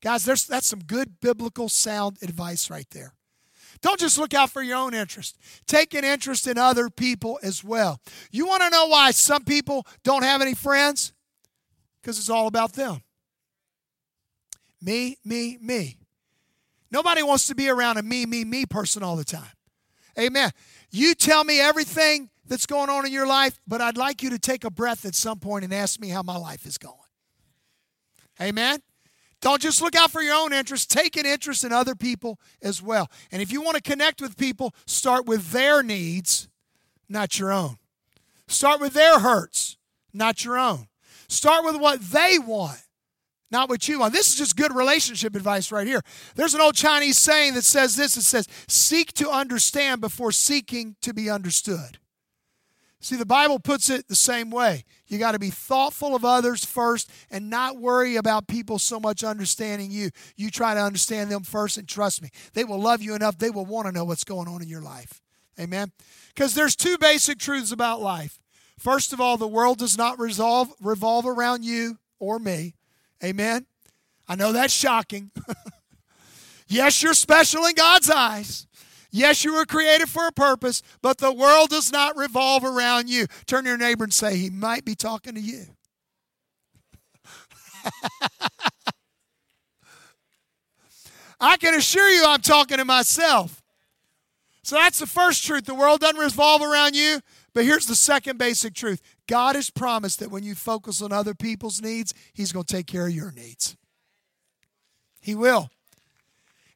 Guys, 0.00 0.24
there's, 0.24 0.46
that's 0.46 0.66
some 0.66 0.80
good 0.80 1.20
biblical 1.20 1.68
sound 1.68 2.18
advice 2.22 2.70
right 2.70 2.88
there. 2.90 3.14
Don't 3.80 4.00
just 4.00 4.18
look 4.18 4.34
out 4.34 4.50
for 4.50 4.62
your 4.62 4.76
own 4.76 4.94
interest. 4.94 5.36
Take 5.66 5.94
an 5.94 6.04
interest 6.04 6.46
in 6.46 6.58
other 6.58 6.90
people 6.90 7.38
as 7.42 7.62
well. 7.62 8.00
You 8.30 8.46
want 8.46 8.62
to 8.62 8.70
know 8.70 8.86
why 8.86 9.12
some 9.12 9.44
people 9.44 9.86
don't 10.02 10.24
have 10.24 10.42
any 10.42 10.54
friends? 10.54 11.12
Because 12.00 12.18
it's 12.18 12.30
all 12.30 12.46
about 12.46 12.72
them. 12.72 13.02
Me, 14.80 15.16
me, 15.24 15.58
me. 15.60 15.98
Nobody 16.90 17.22
wants 17.22 17.46
to 17.48 17.54
be 17.54 17.68
around 17.68 17.98
a 17.98 18.02
me, 18.02 18.26
me, 18.26 18.44
me 18.44 18.66
person 18.66 19.02
all 19.02 19.16
the 19.16 19.24
time. 19.24 19.50
Amen. 20.18 20.50
You 20.90 21.14
tell 21.14 21.44
me 21.44 21.60
everything 21.60 22.30
that's 22.46 22.66
going 22.66 22.90
on 22.90 23.06
in 23.06 23.12
your 23.12 23.26
life, 23.26 23.60
but 23.66 23.80
I'd 23.80 23.96
like 23.96 24.22
you 24.22 24.30
to 24.30 24.38
take 24.38 24.64
a 24.64 24.70
breath 24.70 25.04
at 25.04 25.14
some 25.14 25.38
point 25.38 25.64
and 25.64 25.72
ask 25.72 26.00
me 26.00 26.08
how 26.08 26.22
my 26.22 26.36
life 26.36 26.66
is 26.66 26.78
going. 26.78 26.94
Amen. 28.40 28.80
Don't 29.40 29.62
just 29.62 29.80
look 29.80 29.94
out 29.94 30.10
for 30.10 30.20
your 30.20 30.34
own 30.34 30.52
interest, 30.52 30.90
take 30.90 31.16
an 31.16 31.24
interest 31.24 31.62
in 31.62 31.72
other 31.72 31.94
people 31.94 32.40
as 32.60 32.82
well. 32.82 33.08
And 33.30 33.40
if 33.40 33.52
you 33.52 33.62
want 33.62 33.76
to 33.76 33.82
connect 33.82 34.20
with 34.20 34.36
people, 34.36 34.74
start 34.86 35.26
with 35.26 35.52
their 35.52 35.82
needs, 35.82 36.48
not 37.08 37.38
your 37.38 37.52
own. 37.52 37.76
Start 38.48 38.80
with 38.80 38.94
their 38.94 39.20
hurts, 39.20 39.76
not 40.12 40.44
your 40.44 40.58
own. 40.58 40.88
Start 41.28 41.64
with 41.64 41.76
what 41.76 42.00
they 42.00 42.38
want, 42.38 42.82
not 43.50 43.68
what 43.68 43.88
you 43.88 44.00
want. 44.00 44.12
This 44.12 44.28
is 44.28 44.34
just 44.34 44.56
good 44.56 44.74
relationship 44.74 45.34
advice 45.34 45.72
right 45.72 45.86
here. 45.86 46.02
There's 46.34 46.54
an 46.54 46.60
old 46.60 46.74
Chinese 46.74 47.18
saying 47.18 47.54
that 47.54 47.64
says 47.64 47.96
this 47.96 48.16
it 48.16 48.22
says, 48.22 48.46
Seek 48.68 49.12
to 49.14 49.30
understand 49.30 50.00
before 50.00 50.32
seeking 50.32 50.96
to 51.02 51.14
be 51.14 51.30
understood. 51.30 51.98
See, 53.00 53.16
the 53.16 53.24
Bible 53.24 53.60
puts 53.60 53.90
it 53.90 54.08
the 54.08 54.16
same 54.16 54.50
way. 54.50 54.84
You 55.06 55.18
got 55.18 55.32
to 55.32 55.38
be 55.38 55.50
thoughtful 55.50 56.16
of 56.16 56.24
others 56.24 56.64
first 56.64 57.10
and 57.30 57.48
not 57.48 57.78
worry 57.78 58.16
about 58.16 58.48
people 58.48 58.78
so 58.78 58.98
much 58.98 59.22
understanding 59.22 59.92
you. 59.92 60.10
You 60.36 60.50
try 60.50 60.74
to 60.74 60.80
understand 60.80 61.30
them 61.30 61.44
first 61.44 61.78
and 61.78 61.86
trust 61.86 62.22
me. 62.22 62.30
They 62.54 62.64
will 62.64 62.80
love 62.80 63.00
you 63.00 63.14
enough, 63.14 63.38
they 63.38 63.50
will 63.50 63.66
want 63.66 63.86
to 63.86 63.92
know 63.92 64.04
what's 64.04 64.24
going 64.24 64.48
on 64.48 64.62
in 64.62 64.68
your 64.68 64.82
life. 64.82 65.20
Amen? 65.60 65.92
Because 66.34 66.54
there's 66.54 66.76
two 66.76 66.98
basic 66.98 67.38
truths 67.38 67.72
about 67.72 68.00
life. 68.00 68.40
First 68.78 69.12
of 69.12 69.20
all, 69.20 69.36
the 69.36 69.46
world 69.46 69.78
does 69.78 69.96
not 69.96 70.18
resolve, 70.18 70.72
revolve 70.80 71.26
around 71.26 71.64
you 71.64 71.98
or 72.18 72.38
me. 72.38 72.74
Amen? 73.22 73.66
I 74.28 74.34
know 74.36 74.52
that's 74.52 74.72
shocking. 74.72 75.30
yes, 76.68 77.02
you're 77.02 77.14
special 77.14 77.64
in 77.66 77.74
God's 77.74 78.10
eyes. 78.10 78.66
Yes, 79.10 79.42
you 79.42 79.54
were 79.54 79.64
created 79.64 80.08
for 80.08 80.26
a 80.26 80.32
purpose, 80.32 80.82
but 81.00 81.18
the 81.18 81.32
world 81.32 81.70
does 81.70 81.90
not 81.90 82.16
revolve 82.16 82.62
around 82.62 83.08
you. 83.08 83.26
Turn 83.46 83.64
to 83.64 83.70
your 83.70 83.78
neighbor 83.78 84.04
and 84.04 84.12
say, 84.12 84.36
He 84.36 84.50
might 84.50 84.84
be 84.84 84.94
talking 84.94 85.34
to 85.34 85.40
you. 85.40 85.64
I 91.40 91.56
can 91.56 91.74
assure 91.74 92.10
you 92.10 92.24
I'm 92.26 92.42
talking 92.42 92.76
to 92.78 92.84
myself. 92.84 93.62
So 94.62 94.76
that's 94.76 94.98
the 94.98 95.06
first 95.06 95.44
truth. 95.44 95.64
The 95.64 95.74
world 95.74 96.00
doesn't 96.00 96.20
revolve 96.20 96.60
around 96.60 96.94
you. 96.94 97.20
But 97.54 97.64
here's 97.64 97.86
the 97.86 97.94
second 97.94 98.38
basic 98.38 98.74
truth 98.74 99.00
God 99.28 99.54
has 99.54 99.70
promised 99.70 100.18
that 100.18 100.30
when 100.30 100.42
you 100.42 100.54
focus 100.56 101.00
on 101.00 101.12
other 101.12 101.34
people's 101.34 101.80
needs, 101.80 102.12
He's 102.32 102.50
going 102.50 102.64
to 102.64 102.74
take 102.74 102.86
care 102.86 103.06
of 103.06 103.14
your 103.14 103.30
needs. 103.30 103.76
He 105.20 105.34
will. 105.34 105.70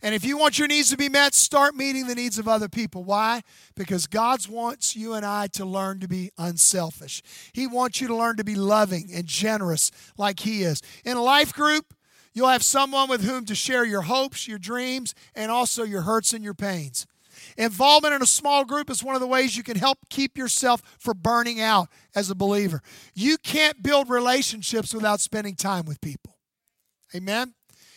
And 0.02 0.16
if 0.16 0.24
you 0.24 0.36
want 0.36 0.58
your 0.58 0.66
needs 0.66 0.90
to 0.90 0.96
be 0.96 1.08
met, 1.08 1.32
start 1.32 1.76
meeting 1.76 2.08
the 2.08 2.14
needs 2.14 2.36
of 2.38 2.48
other 2.48 2.68
people. 2.68 3.04
Why? 3.04 3.42
Because 3.76 4.08
God 4.08 4.46
wants 4.48 4.96
you 4.96 5.14
and 5.14 5.24
I 5.24 5.46
to 5.48 5.64
learn 5.64 6.00
to 6.00 6.08
be 6.08 6.32
unselfish. 6.36 7.22
He 7.52 7.68
wants 7.68 8.00
you 8.00 8.08
to 8.08 8.16
learn 8.16 8.36
to 8.36 8.44
be 8.44 8.56
loving 8.56 9.10
and 9.14 9.26
generous 9.26 9.92
like 10.18 10.40
He 10.40 10.64
is. 10.64 10.82
In 11.04 11.16
a 11.16 11.22
life 11.22 11.54
group, 11.54 11.94
you'll 12.34 12.48
have 12.48 12.64
someone 12.64 13.08
with 13.08 13.24
whom 13.24 13.44
to 13.46 13.54
share 13.54 13.84
your 13.84 14.02
hopes, 14.02 14.48
your 14.48 14.58
dreams, 14.58 15.14
and 15.36 15.52
also 15.52 15.84
your 15.84 16.02
hurts 16.02 16.32
and 16.32 16.42
your 16.42 16.54
pains. 16.54 17.06
Involvement 17.56 18.14
in 18.14 18.22
a 18.22 18.26
small 18.26 18.64
group 18.64 18.90
is 18.90 19.02
one 19.02 19.14
of 19.14 19.20
the 19.20 19.26
ways 19.26 19.56
you 19.56 19.62
can 19.62 19.76
help 19.76 19.98
keep 20.10 20.38
yourself 20.38 20.82
from 20.98 21.18
burning 21.18 21.60
out 21.60 21.88
as 22.14 22.30
a 22.30 22.34
believer. 22.34 22.80
You 23.14 23.36
can't 23.38 23.82
build 23.82 24.08
relationships 24.08 24.94
without 24.94 25.20
spending 25.20 25.54
time 25.54 25.84
with 25.84 26.00
people. 26.00 26.36
Amen? 27.14 27.54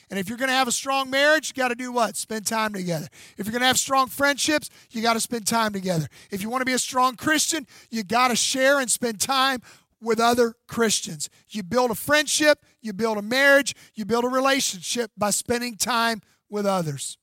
And 0.10 0.20
if 0.20 0.30
you're 0.30 0.38
going 0.38 0.50
to 0.50 0.56
have 0.56 0.68
a 0.68 0.72
strong 0.72 1.10
marriage, 1.10 1.50
you 1.50 1.54
got 1.56 1.70
to 1.70 1.76
do 1.76 1.92
what? 1.92 2.16
Spend 2.16 2.46
time 2.46 2.74
together. 2.74 3.08
If 3.38 3.46
you're 3.46 3.52
going 3.52 3.62
to 3.62 3.68
have 3.68 3.80
strong 3.80 4.08
friendships, 4.08 4.70
you 4.92 5.02
got 5.02 5.14
to 5.14 5.20
spend 5.20 5.48
time 5.48 5.74
together. 5.74 6.08
If 6.30 6.42
you 6.42 6.50
want 6.50 6.62
to 6.62 6.66
be 6.66 6.74
a 6.74 6.80
strong 6.80 7.16
Christian, 7.16 7.66
you 7.90 8.04
got 8.04 8.28
to 8.28 8.36
share 8.36 8.80
and 8.80 8.90
spend 8.92 9.20
time 9.20 9.62
with 10.02 10.20
other 10.20 10.54
Christians. 10.68 11.30
You 11.50 11.64
build 11.64 11.90
a 11.90 11.96
friendship, 11.96 12.60
you 12.82 12.94
build 12.94 13.18
a 13.18 13.24
marriage, 13.24 13.74
you 13.96 14.06
build 14.06 14.26
a 14.26 14.30
relationship 14.30 15.12
by 15.18 15.32
spending 15.32 15.76
time 15.76 16.22
with 16.50 16.66
others. 16.68 17.18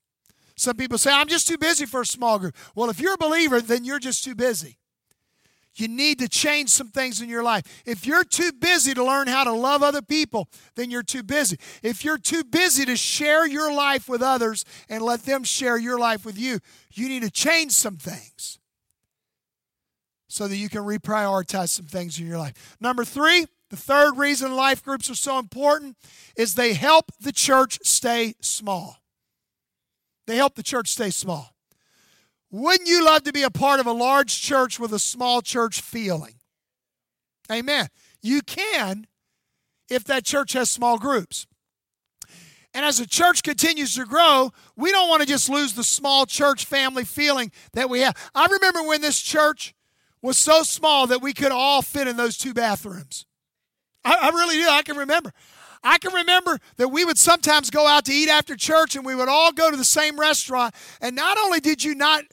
Some 0.57 0.77
people 0.77 0.99
say, 0.99 1.13
I'm 1.13 1.29
just 1.29 1.49
too 1.49 1.59
busy 1.59 1.87
for 1.87 2.03
a 2.03 2.07
small 2.07 2.39
group. 2.39 2.55
Well, 2.75 2.91
if 2.91 3.01
you're 3.01 3.15
a 3.15 3.19
believer, 3.19 3.61
then 3.61 3.85
you're 3.85 3.99
just 3.99 4.25
too 4.25 4.35
busy. 4.35 4.79
You 5.75 5.89
need 5.89 6.19
to 6.19 6.29
change 6.29 6.69
some 6.69 6.89
things 6.89 7.23
in 7.23 7.29
your 7.29 7.43
life. 7.43 7.83
If 7.87 8.07
you're 8.07 8.25
too 8.25 8.53
busy 8.53 8.93
to 8.93 9.03
learn 9.03 9.27
how 9.27 9.45
to 9.45 9.53
love 9.53 9.83
other 9.83 10.03
people, 10.03 10.49
then 10.75 10.91
you're 10.91 11.03
too 11.03 11.23
busy. 11.23 11.59
If 11.83 12.05
you're 12.05 12.19
too 12.19 12.45
busy 12.45 12.85
to 12.85 12.97
share 12.97 13.47
your 13.47 13.73
life 13.73 14.09
with 14.09 14.23
others 14.23 14.67
and 14.91 15.03
let 15.03 15.23
them 15.23 15.45
share 15.45 15.79
your 15.79 15.99
life 15.99 16.27
with 16.27 16.39
you, 16.39 16.59
you 16.93 17.09
need 17.09 17.23
to 17.23 17.31
change 17.31 17.73
some 17.73 17.97
things 17.97 18.59
so 20.29 20.47
that 20.47 20.57
you 20.57 20.69
can 20.69 20.83
reprioritize 20.83 21.71
some 21.71 21.87
things 21.87 22.19
in 22.19 22.27
your 22.27 22.39
life. 22.39 22.77
Number 22.81 23.05
three, 23.05 23.47
the 23.71 23.77
third 23.77 24.19
reason 24.19 24.55
life 24.55 24.85
groups 24.85 25.09
are 25.09 25.15
so 25.15 25.39
important 25.39 25.97
is 26.37 26.55
they 26.55 26.75
help 26.75 27.13
the 27.21 27.33
church 27.33 27.79
stay 27.83 28.35
small. 28.41 29.02
They 30.27 30.37
help 30.37 30.55
the 30.55 30.63
church 30.63 30.89
stay 30.89 31.11
small. 31.11 31.55
Wouldn't 32.51 32.89
you 32.89 33.05
love 33.05 33.25
to 33.25 33.33
be 33.33 33.43
a 33.43 33.51
part 33.51 33.81
of 33.81 33.87
a 33.87 33.93
large 33.93 34.41
church 34.41 34.79
with 34.79 34.93
a 34.93 34.99
small 34.99 35.41
church 35.41 35.81
feeling? 35.81 36.35
Amen. 37.51 37.89
You 38.21 38.43
can 38.43 39.07
if 39.89 40.05
that 40.05 40.25
church 40.25 40.53
has 40.53 40.71
small 40.71 40.99
groups. 40.99 41.47
And 42.75 42.87
as 42.87 42.99
the 42.99 43.07
church 43.07 43.43
continues 43.43 43.95
to 43.97 44.05
grow, 44.05 44.51
we 44.77 44.91
don't 44.93 45.09
want 45.09 45.23
to 45.23 45.29
just 45.29 45.51
lose 45.51 45.75
the 45.75 45.85
small 45.85 46.25
church 46.25 46.65
family 46.65 47.05
feeling 47.05 47.53
that 47.75 47.91
we 47.91 48.01
have. 48.01 48.17
I 48.35 48.47
remember 48.47 48.83
when 48.83 49.03
this 49.03 49.21
church 49.21 49.75
was 50.23 50.39
so 50.39 50.63
small 50.63 51.07
that 51.09 51.21
we 51.21 51.35
could 51.35 51.53
all 51.53 51.83
fit 51.83 52.09
in 52.09 52.17
those 52.17 52.39
two 52.39 52.55
bathrooms. 52.55 53.27
I, 54.05 54.17
I 54.23 54.29
really 54.31 54.57
do. 54.57 54.69
I 54.69 54.83
can 54.83 54.97
remember. 54.97 55.33
I 55.85 55.99
can 55.99 56.13
remember 56.13 56.59
that 56.77 56.89
we 56.89 57.05
would 57.05 57.19
sometimes 57.19 57.71
go 57.71 57.87
out 57.87 58.05
to 58.05 58.13
eat 58.13 58.29
after 58.29 58.55
church 58.57 58.95
and 58.95 59.05
we 59.05 59.15
would 59.15 59.29
all 59.29 59.53
go 59.53 59.71
to 59.71 59.77
the 59.77 59.85
same 59.85 60.19
restaurant. 60.19 60.75
And 61.01 61.17
not 61.17 61.39
only 61.39 61.61
did 61.61 61.83
you 61.83 61.95
not 61.95 62.25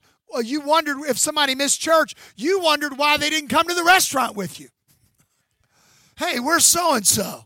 you 0.43 0.61
wondered 0.61 0.97
if 1.07 1.17
somebody 1.17 1.55
missed 1.55 1.81
church, 1.81 2.13
you 2.35 2.59
wondered 2.59 2.97
why 2.97 3.17
they 3.17 3.29
didn't 3.29 3.49
come 3.49 3.67
to 3.67 3.73
the 3.73 3.83
restaurant 3.83 4.35
with 4.35 4.59
you. 4.59 4.69
Hey, 6.17 6.39
we're 6.39 6.59
so 6.59 6.93
and 6.93 7.07
so. 7.07 7.45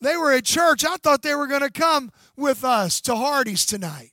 They 0.00 0.16
were 0.16 0.32
at 0.32 0.44
church. 0.44 0.84
I 0.84 0.96
thought 0.96 1.22
they 1.22 1.34
were 1.34 1.46
going 1.46 1.62
to 1.62 1.70
come 1.70 2.10
with 2.36 2.64
us 2.64 3.00
to 3.02 3.16
Hardee's 3.16 3.66
tonight. 3.66 4.12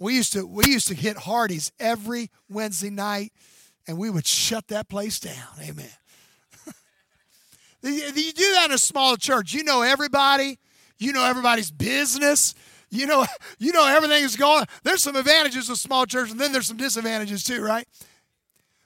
We 0.00 0.16
used 0.16 0.32
to 0.32 0.46
we 0.46 0.64
used 0.66 0.88
to 0.88 0.94
hit 0.94 1.18
Hardee's 1.18 1.70
every 1.78 2.30
Wednesday 2.48 2.90
night, 2.90 3.32
and 3.86 3.96
we 3.96 4.10
would 4.10 4.26
shut 4.26 4.68
that 4.68 4.88
place 4.88 5.20
down. 5.20 5.34
Amen. 5.62 5.90
You 7.84 8.32
do 8.32 8.52
that 8.54 8.66
in 8.66 8.72
a 8.72 8.78
small 8.78 9.16
church. 9.16 9.52
You 9.52 9.64
know 9.64 9.82
everybody. 9.82 10.58
You 10.98 11.12
know 11.12 11.24
everybody's 11.24 11.70
business. 11.70 12.54
You 12.90 13.06
know, 13.06 13.26
you 13.58 13.72
know 13.72 13.86
everything 13.86 14.24
is 14.24 14.36
going. 14.36 14.66
There's 14.82 15.02
some 15.02 15.16
advantages 15.16 15.68
of 15.68 15.78
small 15.78 16.06
church, 16.06 16.30
and 16.30 16.40
then 16.40 16.52
there's 16.52 16.66
some 16.66 16.76
disadvantages 16.76 17.44
too, 17.44 17.62
right? 17.62 17.86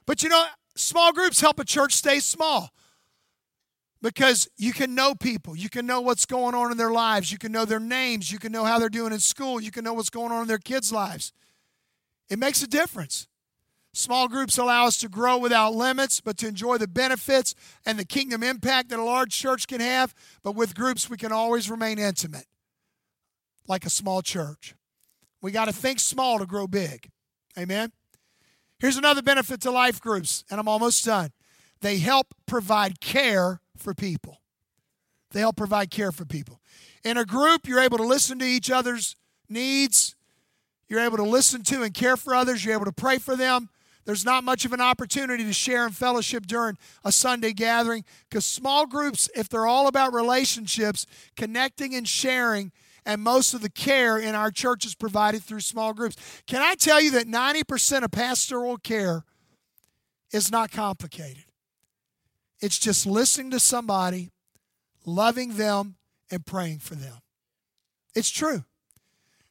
But 0.07 0.23
you 0.23 0.28
know, 0.28 0.45
small 0.75 1.12
groups 1.12 1.40
help 1.40 1.61
a 1.61 1.64
church 1.64 1.93
stay 1.93 2.19
small 2.21 2.71
because 4.00 4.49
you 4.57 4.73
can 4.73 4.95
know 4.95 5.14
people. 5.14 5.57
You 5.57 5.69
can 5.69 5.87
know 5.87 6.00
what's 6.00 6.26
going 6.26 6.55
on 6.55 6.71
in 6.71 6.76
their 6.76 6.90
lives. 6.90 7.31
You 7.31 7.38
can 7.38 7.52
know 7.52 7.64
their 7.64 7.81
names. 7.81 8.33
You 8.33 8.38
can 8.38 8.52
know 8.52 8.64
how 8.64 8.78
they're 8.78 8.88
doing 8.88 9.12
in 9.12 9.21
school. 9.21 9.61
You 9.61 9.71
can 9.71 9.85
know 9.85 9.93
what's 9.93 10.11
going 10.11 10.33
on 10.33 10.43
in 10.43 10.49
their 10.49 10.59
kids' 10.59 10.93
lives. 10.93 11.33
It 12.31 12.38
makes 12.38 12.62
a 12.62 12.67
difference. 12.67 13.26
Small 13.99 14.28
groups 14.28 14.57
allow 14.57 14.87
us 14.87 14.97
to 14.99 15.09
grow 15.09 15.38
without 15.38 15.75
limits, 15.75 16.21
but 16.21 16.38
to 16.38 16.47
enjoy 16.47 16.78
the 16.78 16.87
benefits 16.87 17.57
and 17.85 17.99
the 17.99 18.05
kingdom 18.05 18.45
impact 18.45 18.90
that 18.90 19.00
a 19.00 19.02
large 19.02 19.37
church 19.37 19.67
can 19.67 19.81
have. 19.81 20.14
But 20.45 20.55
with 20.55 20.76
groups, 20.76 21.11
we 21.11 21.17
can 21.17 21.33
always 21.33 21.69
remain 21.69 21.99
intimate, 21.99 22.47
like 23.67 23.85
a 23.85 23.90
small 23.90 24.23
church. 24.23 24.76
We 25.43 25.50
got 25.50 25.64
to 25.64 25.73
think 25.73 25.99
small 25.99 26.38
to 26.38 26.47
grow 26.47 26.69
big. 26.69 27.11
Amen. 27.59 27.90
Here's 28.78 28.97
another 28.97 29.21
benefit 29.21 29.61
to 29.62 29.73
life 29.73 30.00
groups, 30.00 30.45
and 30.49 30.61
I'm 30.61 30.69
almost 30.69 31.05
done. 31.05 31.33
They 31.81 31.99
help 31.99 32.28
provide 32.47 33.00
care 33.00 33.61
for 33.76 33.95
people. 33.95 34.43
They 35.33 35.40
help 35.40 35.57
provide 35.57 35.90
care 35.90 36.12
for 36.12 36.25
people. 36.25 36.61
In 37.02 37.17
a 37.17 37.25
group, 37.25 37.67
you're 37.67 37.81
able 37.81 37.99
to 37.99 38.07
listen 38.07 38.38
to 38.38 38.47
each 38.47 38.71
other's 38.71 39.17
needs. 39.49 40.14
You're 40.88 41.00
able 41.00 41.17
to 41.17 41.25
listen 41.25 41.64
to 41.64 41.83
and 41.83 41.93
care 41.93 42.17
for 42.17 42.33
others. 42.33 42.64
You're 42.64 42.75
able 42.75 42.85
to 42.85 42.93
pray 42.93 43.19
for 43.19 43.35
them. 43.35 43.71
There's 44.09 44.25
not 44.25 44.43
much 44.43 44.65
of 44.65 44.73
an 44.73 44.81
opportunity 44.81 45.45
to 45.45 45.53
share 45.53 45.85
and 45.85 45.95
fellowship 45.95 46.47
during 46.47 46.79
a 47.05 47.12
Sunday 47.12 47.53
gathering 47.53 48.07
because 48.31 48.47
small 48.47 48.87
groups, 48.87 49.29
if 49.35 49.50
they're 49.50 49.67
all 49.67 49.87
about 49.87 50.15
relationships, 50.15 51.05
connecting 51.37 51.95
and 51.95 52.09
sharing, 52.09 52.73
and 53.05 53.21
most 53.21 53.53
of 53.53 53.61
the 53.61 53.69
care 53.69 54.17
in 54.17 54.35
our 54.35 54.50
church 54.50 54.87
is 54.87 54.95
provided 54.95 55.43
through 55.43 55.61
small 55.61 55.93
groups. 55.93 56.17
Can 56.47 56.62
I 56.62 56.75
tell 56.75 57.03
you 57.03 57.11
that 57.11 57.27
90% 57.27 58.03
of 58.03 58.11
pastoral 58.11 58.79
care 58.79 59.25
is 60.33 60.50
not 60.50 60.71
complicated? 60.71 61.45
It's 62.62 62.79
just 62.79 63.05
listening 63.05 63.50
to 63.50 63.61
somebody, 63.61 64.31
loving 65.05 65.59
them, 65.59 65.97
and 66.31 66.47
praying 66.47 66.79
for 66.79 66.95
them. 66.95 67.19
It's 68.15 68.31
true. 68.31 68.65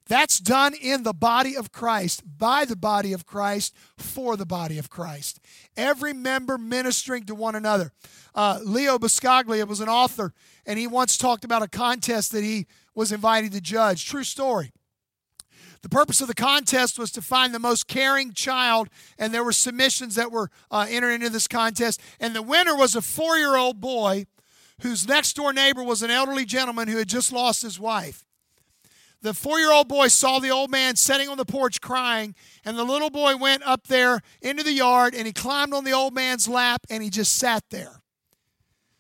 That's 0.08 0.40
done 0.40 0.74
in 0.74 1.04
the 1.04 1.14
body 1.14 1.56
of 1.56 1.72
Christ, 1.72 2.24
by 2.38 2.66
the 2.66 2.76
body 2.76 3.14
of 3.14 3.26
Christ, 3.26 3.76
for 3.98 4.38
the 4.38 4.46
body 4.46 4.78
of 4.78 4.90
Christ. 4.90 5.40
Every 5.76 6.14
member 6.14 6.58
ministering 6.58 7.26
to 7.26 7.36
one 7.36 7.56
another. 7.56 7.92
Uh, 8.34 8.60
Leo 8.64 8.98
Buscaglia 8.98 9.68
was 9.68 9.82
an 9.82 9.90
author, 9.90 10.34
and 10.66 10.80
he 10.80 10.88
once 10.88 11.18
talked 11.18 11.44
about 11.44 11.62
a 11.62 11.68
contest 11.68 12.32
that 12.32 12.44
he 12.44 12.68
was 12.96 13.12
invited 13.12 13.52
to 13.52 13.62
judge. 13.62 14.06
True 14.06 14.24
story. 14.24 14.72
The 15.82 15.90
purpose 15.90 16.22
of 16.22 16.28
the 16.28 16.34
contest 16.34 16.98
was 16.98 17.12
to 17.12 17.22
find 17.22 17.54
the 17.54 17.60
most 17.60 17.88
caring 17.88 18.34
child, 18.34 18.90
and 19.18 19.34
there 19.34 19.44
were 19.44 19.52
submissions 19.52 20.16
that 20.16 20.32
were 20.32 20.50
uh, 20.72 20.88
entered 20.90 21.12
into 21.12 21.30
this 21.30 21.48
contest. 21.48 22.02
And 22.20 22.36
the 22.36 22.42
winner 22.42 22.76
was 22.76 22.96
a 22.96 23.02
four 23.02 23.38
year 23.38 23.56
old 23.56 23.80
boy 23.80 24.26
whose 24.82 25.08
next 25.08 25.36
door 25.36 25.54
neighbor 25.54 25.84
was 25.84 26.02
an 26.02 26.12
elderly 26.12 26.46
gentleman 26.46 26.88
who 26.88 26.98
had 26.98 27.08
just 27.08 27.32
lost 27.32 27.62
his 27.62 27.80
wife. 27.80 28.27
The 29.22 29.34
four 29.34 29.60
year 29.60 29.72
old 29.72 29.88
boy 29.88 30.10
saw 30.10 30.40
the 30.40 30.52
old 30.52 30.70
man 30.70 30.96
sitting 30.96 31.28
on 31.28 31.38
the 31.38 31.46
porch 31.46 31.82
crying, 31.82 32.36
and 32.64 32.78
the 32.78 32.84
little 32.84 33.10
boy 33.10 33.36
went 33.36 33.64
up 33.64 33.88
there 33.88 34.22
into 34.42 34.64
the 34.64 34.74
yard 34.74 35.16
and 35.16 35.26
he 35.26 35.34
climbed 35.34 35.74
on 35.74 35.84
the 35.84 35.92
old 35.92 36.14
man's 36.14 36.48
lap 36.48 36.86
and 36.90 37.02
he 37.02 37.10
just 37.10 37.36
sat 37.36 37.64
there. 37.70 38.02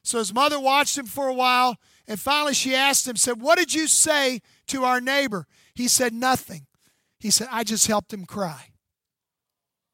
So 0.03 0.19
his 0.19 0.33
mother 0.33 0.59
watched 0.59 0.97
him 0.97 1.05
for 1.05 1.27
a 1.27 1.33
while, 1.33 1.75
and 2.07 2.19
finally 2.19 2.53
she 2.53 2.73
asked 2.73 3.07
him, 3.07 3.17
said, 3.17 3.41
What 3.41 3.57
did 3.57 3.73
you 3.73 3.87
say 3.87 4.39
to 4.67 4.85
our 4.85 5.01
neighbor? 5.01 5.45
He 5.75 5.87
said, 5.87 6.13
Nothing. 6.13 6.65
He 7.19 7.29
said, 7.29 7.49
I 7.51 7.63
just 7.63 7.87
helped 7.87 8.13
him 8.13 8.25
cry. 8.25 8.69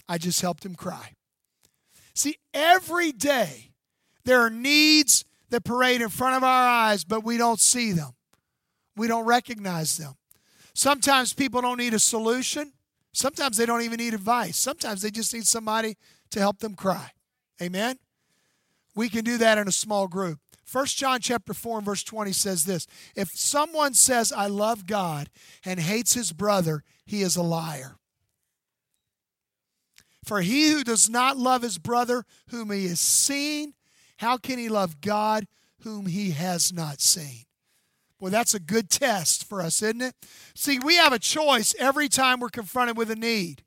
I 0.08 0.18
just 0.18 0.42
helped 0.42 0.66
him 0.66 0.76
cry. 0.76 1.14
See, 2.14 2.38
every 2.54 3.12
day 3.12 3.72
there 4.24 4.42
are 4.42 4.50
needs 4.50 5.26
that 5.50 5.64
parade 5.64 6.02
in 6.02 6.10
front 6.10 6.36
of 6.36 6.44
our 6.44 6.68
eyes, 6.68 7.04
but 7.04 7.24
we 7.24 7.38
don't 7.38 7.60
see 7.60 7.92
them. 7.92 8.12
We 8.96 9.08
don't 9.08 9.26
recognize 9.26 9.98
them. 9.98 10.14
Sometimes 10.74 11.34
people 11.34 11.62
don't 11.62 11.78
need 11.78 11.94
a 11.94 12.00
solution. 12.00 12.74
Sometimes 13.14 13.58
they 13.58 13.66
don't 13.66 13.82
even 13.82 13.98
need 13.98 14.14
advice. 14.14 14.58
Sometimes 14.58 15.02
they 15.02 15.12
just 15.12 15.34
need 15.34 15.46
somebody 15.46 15.98
to 16.32 16.40
help 16.40 16.60
them 16.60 16.76
cry. 16.76 17.12
Amen? 17.62 17.98
We 18.96 19.10
can 19.10 19.24
do 19.24 19.38
that 19.38 19.58
in 19.58 19.68
a 19.68 19.72
small 19.72 20.08
group. 20.08 20.40
1 20.72 20.86
John 20.88 21.20
chapter 21.20 21.54
4 21.54 21.78
and 21.80 21.86
verse 21.86 22.04
20 22.04 22.32
says 22.32 22.66
this 22.66 22.88
If 23.16 23.32
someone 23.32 23.94
says, 23.94 24.32
I 24.32 24.48
love 24.48 24.88
God 24.88 25.30
and 25.66 25.80
hates 25.80 26.14
his 26.14 26.32
brother, 26.32 26.84
he 27.06 27.22
is 27.22 27.36
a 27.36 27.44
liar. 27.44 27.98
For 30.24 30.42
he 30.42 30.72
who 30.72 30.84
does 30.84 31.10
not 31.10 31.38
love 31.38 31.62
his 31.62 31.78
brother 31.78 32.26
whom 32.50 32.72
he 32.72 32.88
has 32.88 33.00
seen 33.00 33.74
how 34.18 34.38
can 34.38 34.58
he 34.58 34.70
love 34.70 35.02
God 35.02 35.48
whom 35.82 36.06
he 36.06 36.32
has 36.32 36.72
not 36.72 37.02
seen? 37.02 37.44
Well, 38.24 38.32
that's 38.32 38.54
a 38.54 38.60
good 38.62 38.90
test 38.90 39.44
for 39.50 39.62
us, 39.62 39.82
isn't 39.82 40.02
it? 40.02 40.16
See, 40.56 40.80
we 40.80 40.96
have 40.96 41.12
a 41.12 41.20
choice 41.20 41.76
every 41.78 42.08
time 42.08 42.40
we're 42.40 42.48
confronted 42.48 42.96
with 42.96 43.12
a 43.12 43.18
need. 43.18 43.64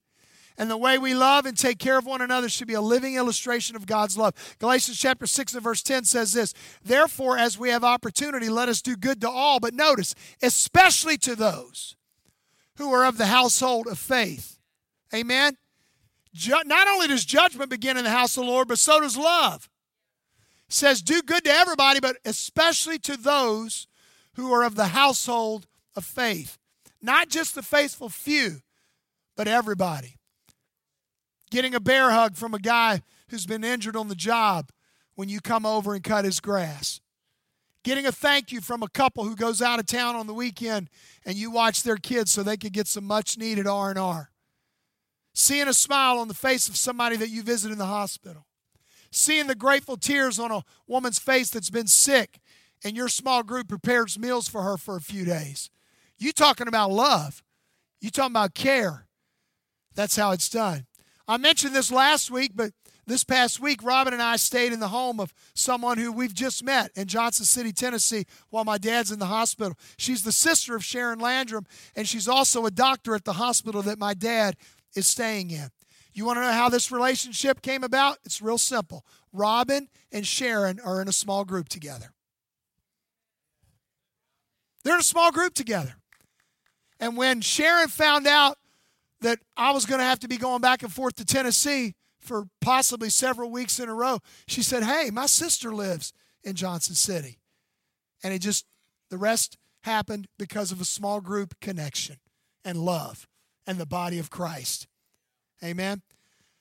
And 0.56 0.70
the 0.70 0.78
way 0.78 0.96
we 0.96 1.14
love 1.14 1.44
and 1.44 1.54
take 1.54 1.78
care 1.78 1.98
of 1.98 2.06
one 2.06 2.22
another 2.22 2.48
should 2.48 2.66
be 2.66 2.72
a 2.72 2.80
living 2.80 3.16
illustration 3.16 3.76
of 3.76 3.84
God's 3.84 4.16
love. 4.16 4.56
Galatians 4.58 4.98
chapter 4.98 5.26
6 5.26 5.52
and 5.52 5.62
verse 5.62 5.82
10 5.82 6.04
says 6.04 6.32
this 6.32 6.54
Therefore, 6.82 7.36
as 7.36 7.58
we 7.58 7.68
have 7.68 7.84
opportunity, 7.84 8.48
let 8.48 8.70
us 8.70 8.80
do 8.80 8.96
good 8.96 9.20
to 9.20 9.28
all. 9.28 9.60
But 9.60 9.74
notice, 9.74 10.14
especially 10.42 11.18
to 11.18 11.36
those 11.36 11.94
who 12.76 12.90
are 12.94 13.04
of 13.04 13.18
the 13.18 13.26
household 13.26 13.86
of 13.86 13.98
faith. 13.98 14.58
Amen? 15.14 15.58
Not 16.48 16.88
only 16.88 17.08
does 17.08 17.26
judgment 17.26 17.68
begin 17.68 17.98
in 17.98 18.04
the 18.04 18.10
house 18.10 18.38
of 18.38 18.46
the 18.46 18.50
Lord, 18.50 18.68
but 18.68 18.78
so 18.78 19.02
does 19.02 19.18
love 19.18 19.68
says, 20.68 21.02
Do 21.02 21.20
good 21.22 21.44
to 21.44 21.50
everybody, 21.50 22.00
but 22.00 22.16
especially 22.24 22.98
to 23.00 23.16
those 23.18 23.86
who 24.36 24.52
are 24.52 24.62
of 24.62 24.74
the 24.74 24.88
household 24.88 25.66
of 25.96 26.04
faith. 26.04 26.58
Not 27.02 27.28
just 27.28 27.54
the 27.54 27.62
faithful 27.62 28.08
few, 28.08 28.60
but 29.36 29.48
everybody. 29.48 30.16
Getting 31.50 31.74
a 31.74 31.80
bear 31.80 32.10
hug 32.10 32.36
from 32.36 32.54
a 32.54 32.58
guy 32.58 33.02
who's 33.28 33.46
been 33.46 33.64
injured 33.64 33.96
on 33.96 34.08
the 34.08 34.14
job 34.14 34.70
when 35.14 35.28
you 35.28 35.40
come 35.40 35.64
over 35.66 35.94
and 35.94 36.04
cut 36.04 36.24
his 36.24 36.40
grass. 36.40 37.00
Getting 37.82 38.06
a 38.06 38.12
thank 38.12 38.52
you 38.52 38.60
from 38.60 38.82
a 38.82 38.88
couple 38.88 39.24
who 39.24 39.36
goes 39.36 39.62
out 39.62 39.78
of 39.78 39.86
town 39.86 40.16
on 40.16 40.26
the 40.26 40.34
weekend 40.34 40.90
and 41.24 41.36
you 41.36 41.50
watch 41.50 41.82
their 41.82 41.96
kids 41.96 42.32
so 42.32 42.42
they 42.42 42.56
could 42.56 42.72
get 42.72 42.88
some 42.88 43.04
much 43.04 43.38
needed 43.38 43.66
R&R. 43.66 44.30
Seeing 45.34 45.68
a 45.68 45.74
smile 45.74 46.18
on 46.18 46.28
the 46.28 46.34
face 46.34 46.68
of 46.68 46.76
somebody 46.76 47.16
that 47.16 47.30
you 47.30 47.42
visit 47.42 47.70
in 47.70 47.78
the 47.78 47.86
hospital 47.86 48.46
seeing 49.16 49.46
the 49.46 49.54
grateful 49.54 49.96
tears 49.96 50.38
on 50.38 50.50
a 50.50 50.62
woman's 50.86 51.18
face 51.18 51.50
that's 51.50 51.70
been 51.70 51.86
sick 51.86 52.38
and 52.86 52.96
your 52.96 53.08
small 53.08 53.42
group 53.42 53.66
prepares 53.66 54.16
meals 54.16 54.46
for 54.46 54.62
her 54.62 54.76
for 54.76 54.94
a 54.94 55.00
few 55.00 55.24
days. 55.24 55.70
You 56.18 56.30
talking 56.30 56.68
about 56.68 56.92
love. 56.92 57.42
You 58.00 58.10
talking 58.10 58.32
about 58.32 58.54
care. 58.54 59.08
That's 59.96 60.14
how 60.14 60.30
it's 60.30 60.48
done. 60.48 60.86
I 61.26 61.36
mentioned 61.36 61.74
this 61.74 61.90
last 61.90 62.30
week, 62.30 62.52
but 62.54 62.70
this 63.04 63.24
past 63.24 63.58
week, 63.58 63.82
Robin 63.82 64.12
and 64.12 64.22
I 64.22 64.36
stayed 64.36 64.72
in 64.72 64.78
the 64.78 64.88
home 64.88 65.18
of 65.18 65.34
someone 65.52 65.98
who 65.98 66.12
we've 66.12 66.32
just 66.32 66.62
met 66.62 66.92
in 66.94 67.08
Johnson 67.08 67.44
City, 67.44 67.72
Tennessee, 67.72 68.24
while 68.50 68.64
my 68.64 68.78
dad's 68.78 69.10
in 69.10 69.18
the 69.18 69.26
hospital. 69.26 69.76
She's 69.96 70.22
the 70.22 70.30
sister 70.30 70.76
of 70.76 70.84
Sharon 70.84 71.18
Landrum, 71.18 71.66
and 71.96 72.06
she's 72.06 72.28
also 72.28 72.66
a 72.66 72.70
doctor 72.70 73.16
at 73.16 73.24
the 73.24 73.32
hospital 73.32 73.82
that 73.82 73.98
my 73.98 74.14
dad 74.14 74.56
is 74.94 75.08
staying 75.08 75.50
in. 75.50 75.70
You 76.12 76.24
want 76.24 76.36
to 76.36 76.42
know 76.42 76.52
how 76.52 76.68
this 76.68 76.92
relationship 76.92 77.62
came 77.62 77.82
about? 77.82 78.18
It's 78.24 78.40
real 78.40 78.58
simple. 78.58 79.04
Robin 79.32 79.88
and 80.12 80.24
Sharon 80.24 80.78
are 80.78 81.02
in 81.02 81.08
a 81.08 81.12
small 81.12 81.44
group 81.44 81.68
together. 81.68 82.12
They're 84.86 84.94
in 84.94 85.00
a 85.00 85.02
small 85.02 85.32
group 85.32 85.52
together. 85.52 85.96
And 87.00 87.16
when 87.16 87.40
Sharon 87.40 87.88
found 87.88 88.28
out 88.28 88.56
that 89.20 89.40
I 89.56 89.72
was 89.72 89.84
going 89.84 89.98
to 89.98 90.04
have 90.04 90.20
to 90.20 90.28
be 90.28 90.36
going 90.36 90.60
back 90.60 90.84
and 90.84 90.92
forth 90.92 91.16
to 91.16 91.24
Tennessee 91.24 91.96
for 92.20 92.46
possibly 92.60 93.10
several 93.10 93.50
weeks 93.50 93.80
in 93.80 93.88
a 93.88 93.94
row, 93.94 94.20
she 94.46 94.62
said, 94.62 94.84
Hey, 94.84 95.10
my 95.12 95.26
sister 95.26 95.74
lives 95.74 96.12
in 96.44 96.54
Johnson 96.54 96.94
City. 96.94 97.40
And 98.22 98.32
it 98.32 98.38
just, 98.38 98.64
the 99.10 99.18
rest 99.18 99.58
happened 99.80 100.28
because 100.38 100.70
of 100.70 100.80
a 100.80 100.84
small 100.84 101.20
group 101.20 101.58
connection 101.60 102.18
and 102.64 102.78
love 102.78 103.26
and 103.66 103.78
the 103.78 103.86
body 103.86 104.20
of 104.20 104.30
Christ. 104.30 104.86
Amen. 105.64 106.02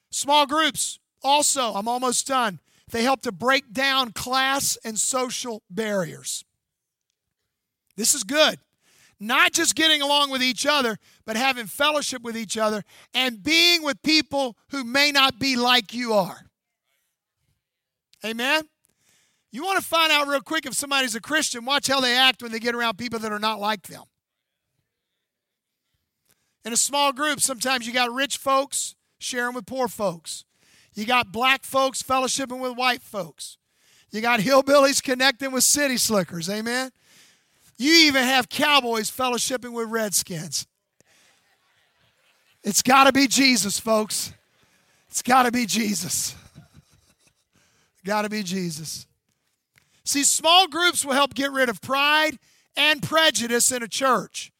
Small 0.10 0.48
groups, 0.48 0.98
also, 1.22 1.76
I'm 1.76 1.88
almost 1.88 2.26
done. 2.26 2.60
They 2.90 3.04
help 3.04 3.22
to 3.22 3.32
break 3.32 3.72
down 3.72 4.14
class 4.14 4.80
and 4.84 4.98
social 4.98 5.62
barriers. 5.70 6.44
This 7.96 8.14
is 8.14 8.24
good. 8.24 8.60
Not 9.20 9.54
just 9.54 9.76
getting 9.76 10.02
along 10.02 10.30
with 10.30 10.44
each 10.44 10.66
other, 10.66 10.98
but 11.26 11.38
having 11.38 11.68
fellowship 11.68 12.22
with 12.22 12.36
each 12.36 12.58
other 12.58 12.84
and 13.14 13.42
being 13.42 13.82
with 13.82 14.02
people 14.04 14.58
who 14.70 14.84
may 14.84 15.12
not 15.12 15.40
be 15.40 15.56
like 15.56 15.94
you 15.94 16.14
are. 16.14 16.42
Amen? 18.26 18.64
You 19.52 19.64
want 19.64 19.80
to 19.80 19.86
find 19.86 20.12
out 20.12 20.28
real 20.28 20.42
quick 20.42 20.66
if 20.66 20.74
somebody's 20.74 21.16
a 21.16 21.22
Christian, 21.22 21.64
watch 21.64 21.88
how 21.88 22.02
they 22.02 22.18
act 22.18 22.44
when 22.44 22.52
they 22.52 22.60
get 22.60 22.76
around 22.76 22.98
people 22.98 23.20
that 23.20 23.32
are 23.32 23.40
not 23.40 23.60
like 23.60 23.84
them. 23.84 24.04
In 26.66 26.74
a 26.74 26.78
small 26.78 27.14
group, 27.14 27.40
sometimes 27.40 27.88
you 27.88 27.94
got 27.94 28.12
rich 28.12 28.38
folks 28.38 28.96
sharing 29.18 29.56
with 29.56 29.66
poor 29.66 29.88
folks. 29.88 30.44
You 30.94 31.06
got 31.06 31.32
black 31.32 31.64
folks 31.64 32.02
fellowshipping 32.02 32.60
with 32.60 32.76
white 32.76 33.02
folks. 33.02 33.58
You 34.12 34.22
got 34.22 34.40
hillbillies 34.40 35.04
connecting 35.04 35.52
with 35.52 35.64
city 35.64 35.98
slickers. 35.98 36.50
Amen. 36.50 36.92
You 37.78 37.94
even 38.08 38.24
have 38.24 38.50
cowboys 38.50 39.12
fellowshipping 39.12 39.74
with 39.74 39.90
redskins. 39.90 40.66
It's 42.64 42.82
got 42.82 43.06
to 43.06 43.12
be 43.12 43.28
Jesus, 43.28 43.80
folks. 43.80 44.34
It's 45.10 45.22
got 45.22 45.44
to 45.44 45.52
be 45.52 45.66
Jesus. 45.66 46.36
got 48.04 48.24
to 48.24 48.30
be 48.30 48.44
Jesus. 48.44 49.06
See, 50.04 50.24
small 50.24 50.68
groups 50.68 51.06
will 51.06 51.14
help 51.14 51.34
get 51.34 51.52
rid 51.52 51.70
of 51.70 51.82
pride 51.82 52.38
and 52.78 53.02
prejudice 53.02 53.72
in 53.72 53.84
a 53.84 53.88
church. 53.88 54.52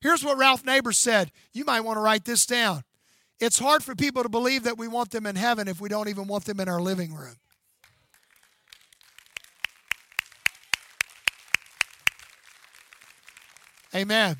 Here's 0.00 0.24
what 0.24 0.36
Ralph 0.36 0.64
Neighbour 0.64 0.92
said. 0.92 1.30
You 1.52 1.64
might 1.64 1.80
want 1.80 1.96
to 1.96 2.00
write 2.00 2.24
this 2.24 2.44
down. 2.44 2.84
It's 3.40 3.58
hard 3.58 3.82
for 3.82 3.94
people 3.94 4.22
to 4.22 4.28
believe 4.28 4.64
that 4.64 4.78
we 4.78 4.88
want 4.88 5.10
them 5.10 5.26
in 5.26 5.36
heaven 5.36 5.68
if 5.68 5.80
we 5.80 5.88
don't 5.88 6.08
even 6.08 6.26
want 6.26 6.44
them 6.44 6.60
in 6.60 6.68
our 6.68 6.80
living 6.80 7.14
room. 7.14 7.36
Amen. 13.94 14.36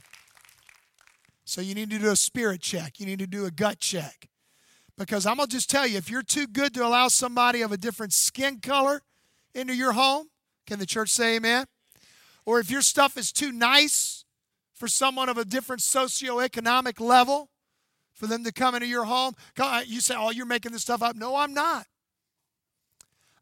So 1.45 1.61
you 1.61 1.75
need 1.75 1.91
to 1.91 1.99
do 1.99 2.11
a 2.11 2.17
spirit 2.17 2.61
check. 2.61 2.99
You 2.99 3.07
need 3.07 3.19
to 3.21 3.27
do 3.27 3.45
a 3.45 3.51
gut 3.51 3.79
check. 3.79 4.29
Because 4.97 5.27
I'm 5.27 5.37
going 5.37 5.49
to 5.49 5.55
just 5.55 5.71
tell 5.71 5.87
you 5.87 5.99
if 5.99 6.11
you're 6.11 6.23
too 6.23 6.47
good 6.47 6.75
to 6.75 6.87
allow 6.87 7.09
somebody 7.09 7.63
of 7.63 7.73
a 7.73 7.77
different 7.77 8.13
skin 8.13 8.61
color 8.61 9.03
into 9.55 9.75
your 9.75 9.93
home, 9.93 10.29
can 10.67 10.79
the 10.79 10.87
church 10.87 11.11
say 11.11 11.37
amen? 11.37 11.67
Or 12.47 12.61
if 12.61 12.71
your 12.71 12.83
stuff 12.83 13.17
is 13.17 13.33
too 13.33 13.53
nice 13.53 14.25
for 14.73 14.89
someone 14.89 15.29
of 15.29 15.39
a 15.39 15.45
different 15.45 15.83
socioeconomic 15.83 17.01
level, 17.01 17.51
for 18.15 18.27
them 18.27 18.45
to 18.45 18.53
come 18.53 18.75
into 18.75 18.87
your 18.87 19.05
home, 19.05 19.35
you 19.87 20.01
say, 20.01 20.15
Oh, 20.17 20.31
you're 20.31 20.47
making 20.47 20.73
this 20.73 20.83
stuff 20.83 21.03
up. 21.03 21.17
No, 21.17 21.37
I'm 21.37 21.53
not. 21.53 21.87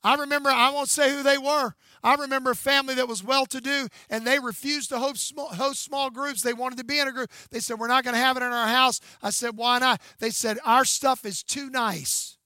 I 0.04 0.16
remember, 0.16 0.50
I 0.50 0.70
won't 0.70 0.88
say 0.88 1.12
who 1.12 1.22
they 1.22 1.38
were. 1.38 1.74
I 2.02 2.16
remember 2.16 2.50
a 2.50 2.56
family 2.56 2.94
that 2.94 3.06
was 3.06 3.22
well 3.22 3.46
to 3.46 3.60
do 3.60 3.86
and 4.10 4.26
they 4.26 4.40
refused 4.40 4.88
to 4.88 4.98
host 4.98 5.26
small, 5.26 5.48
host 5.48 5.82
small 5.82 6.10
groups. 6.10 6.42
They 6.42 6.52
wanted 6.52 6.78
to 6.78 6.84
be 6.84 6.98
in 6.98 7.06
a 7.06 7.12
group. 7.12 7.30
They 7.50 7.60
said, 7.60 7.78
We're 7.78 7.86
not 7.86 8.02
going 8.02 8.14
to 8.14 8.20
have 8.20 8.36
it 8.36 8.42
in 8.42 8.52
our 8.52 8.66
house. 8.66 9.00
I 9.22 9.30
said, 9.30 9.56
Why 9.56 9.78
not? 9.78 10.00
They 10.18 10.30
said, 10.30 10.58
Our 10.64 10.84
stuff 10.84 11.24
is 11.24 11.44
too 11.44 11.70
nice 11.70 12.36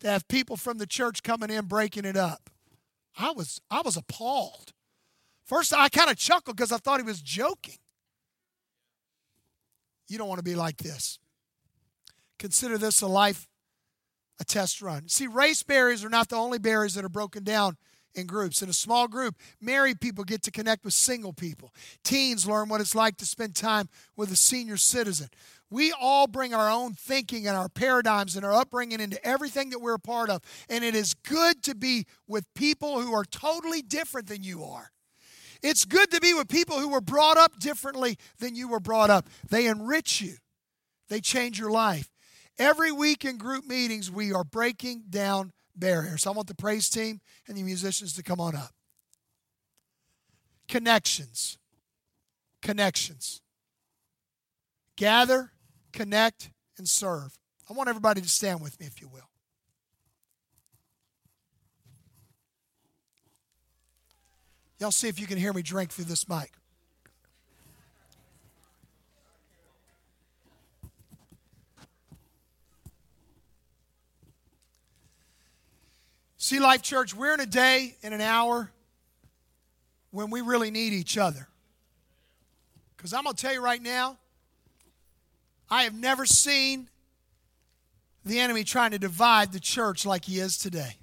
to 0.00 0.08
have 0.08 0.28
people 0.28 0.56
from 0.56 0.78
the 0.78 0.86
church 0.86 1.22
coming 1.22 1.50
in 1.50 1.64
breaking 1.64 2.04
it 2.04 2.16
up. 2.16 2.50
I 3.18 3.32
was, 3.32 3.60
I 3.70 3.80
was 3.80 3.96
appalled. 3.96 4.72
First, 5.44 5.72
I 5.72 5.88
kind 5.88 6.10
of 6.10 6.16
chuckled 6.16 6.56
because 6.56 6.72
I 6.72 6.76
thought 6.76 7.00
he 7.00 7.06
was 7.06 7.22
joking. 7.22 7.78
You 10.08 10.18
don't 10.18 10.28
want 10.28 10.38
to 10.38 10.44
be 10.44 10.54
like 10.54 10.76
this. 10.76 11.18
Consider 12.38 12.78
this 12.78 13.00
a 13.00 13.06
life 13.06 13.48
a 14.40 14.44
test 14.44 14.80
run. 14.80 15.08
See, 15.08 15.26
race 15.26 15.62
barriers 15.62 16.04
are 16.04 16.10
not 16.10 16.28
the 16.28 16.36
only 16.36 16.58
barriers 16.58 16.94
that 16.94 17.04
are 17.04 17.10
broken 17.10 17.44
down 17.44 17.76
in 18.14 18.26
groups. 18.26 18.62
In 18.62 18.68
a 18.68 18.74
small 18.74 19.08
group, 19.08 19.36
married 19.60 20.00
people 20.00 20.24
get 20.24 20.42
to 20.42 20.50
connect 20.50 20.84
with 20.84 20.94
single 20.94 21.32
people. 21.32 21.72
Teens 22.04 22.46
learn 22.46 22.68
what 22.68 22.80
it's 22.80 22.94
like 22.94 23.16
to 23.18 23.26
spend 23.26 23.54
time 23.54 23.88
with 24.16 24.30
a 24.32 24.36
senior 24.36 24.76
citizen. 24.76 25.28
We 25.70 25.92
all 25.92 26.26
bring 26.26 26.54
our 26.54 26.70
own 26.70 26.94
thinking 26.94 27.46
and 27.46 27.56
our 27.56 27.68
paradigms 27.68 28.36
and 28.36 28.44
our 28.44 28.54
upbringing 28.54 29.00
into 29.00 29.24
everything 29.26 29.70
that 29.70 29.80
we're 29.80 29.94
a 29.94 30.00
part 30.00 30.30
of. 30.30 30.42
And 30.68 30.82
it 30.82 30.94
is 30.94 31.14
good 31.14 31.62
to 31.64 31.74
be 31.74 32.06
with 32.26 32.46
people 32.54 33.00
who 33.00 33.12
are 33.12 33.24
totally 33.24 33.82
different 33.82 34.28
than 34.28 34.42
you 34.42 34.64
are. 34.64 34.90
It's 35.62 35.84
good 35.84 36.10
to 36.12 36.20
be 36.20 36.34
with 36.34 36.48
people 36.48 36.78
who 36.78 36.88
were 36.88 37.00
brought 37.00 37.36
up 37.36 37.58
differently 37.58 38.16
than 38.38 38.54
you 38.54 38.68
were 38.68 38.80
brought 38.80 39.10
up. 39.10 39.28
They 39.48 39.66
enrich 39.66 40.20
you, 40.20 40.36
they 41.08 41.20
change 41.20 41.58
your 41.58 41.70
life. 41.70 42.08
Every 42.58 42.90
week 42.90 43.24
in 43.24 43.38
group 43.38 43.66
meetings, 43.66 44.10
we 44.10 44.32
are 44.32 44.44
breaking 44.44 45.04
down 45.10 45.52
barriers. 45.76 46.26
I 46.26 46.30
want 46.30 46.48
the 46.48 46.54
praise 46.54 46.88
team 46.88 47.20
and 47.46 47.56
the 47.56 47.62
musicians 47.62 48.14
to 48.14 48.22
come 48.22 48.40
on 48.40 48.56
up. 48.56 48.72
Connections. 50.66 51.56
Connections. 52.60 53.40
Gather, 54.96 55.52
connect, 55.92 56.50
and 56.76 56.88
serve. 56.88 57.38
I 57.70 57.72
want 57.74 57.88
everybody 57.88 58.20
to 58.20 58.28
stand 58.28 58.60
with 58.60 58.80
me, 58.80 58.86
if 58.86 59.00
you 59.00 59.08
will. 59.08 59.30
Y'all 64.80 64.90
see 64.90 65.08
if 65.08 65.20
you 65.20 65.26
can 65.26 65.38
hear 65.38 65.52
me 65.52 65.62
drink 65.62 65.90
through 65.90 66.06
this 66.06 66.28
mic. 66.28 66.57
See, 76.40 76.60
Life 76.60 76.82
Church, 76.82 77.14
we're 77.14 77.34
in 77.34 77.40
a 77.40 77.46
day, 77.46 77.96
in 78.00 78.12
an 78.12 78.20
hour, 78.20 78.70
when 80.12 80.30
we 80.30 80.40
really 80.40 80.70
need 80.70 80.92
each 80.92 81.18
other. 81.18 81.48
Because 82.96 83.12
I'm 83.12 83.24
going 83.24 83.34
to 83.34 83.42
tell 83.42 83.52
you 83.52 83.60
right 83.60 83.82
now, 83.82 84.16
I 85.68 85.82
have 85.82 85.94
never 85.94 86.24
seen 86.24 86.88
the 88.24 88.38
enemy 88.38 88.62
trying 88.62 88.92
to 88.92 89.00
divide 89.00 89.52
the 89.52 89.58
church 89.58 90.06
like 90.06 90.24
he 90.24 90.38
is 90.38 90.56
today. 90.56 90.96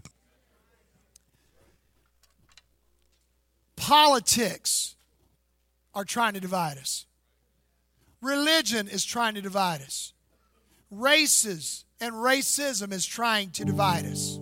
Politics 3.76 4.96
are 5.94 6.06
trying 6.06 6.34
to 6.34 6.40
divide 6.40 6.78
us. 6.78 7.06
Religion 8.22 8.88
is 8.88 9.04
trying 9.04 9.36
to 9.36 9.42
divide 9.42 9.82
us. 9.82 10.14
Races 10.90 11.84
and 12.00 12.14
racism 12.14 12.94
is 12.94 13.06
trying 13.06 13.52
to 13.52 13.66
divide 13.66 14.06
us. 14.06 14.40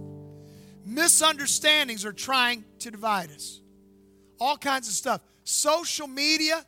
Misunderstandings 0.86 2.06
are 2.06 2.14
trying 2.14 2.66
to 2.80 2.92
divide 2.92 3.32
us. 3.32 3.62
All 4.40 4.58
kinds 4.58 4.88
of 4.88 4.94
stuff. 4.94 5.22
Social 5.44 6.08
media 6.08 6.66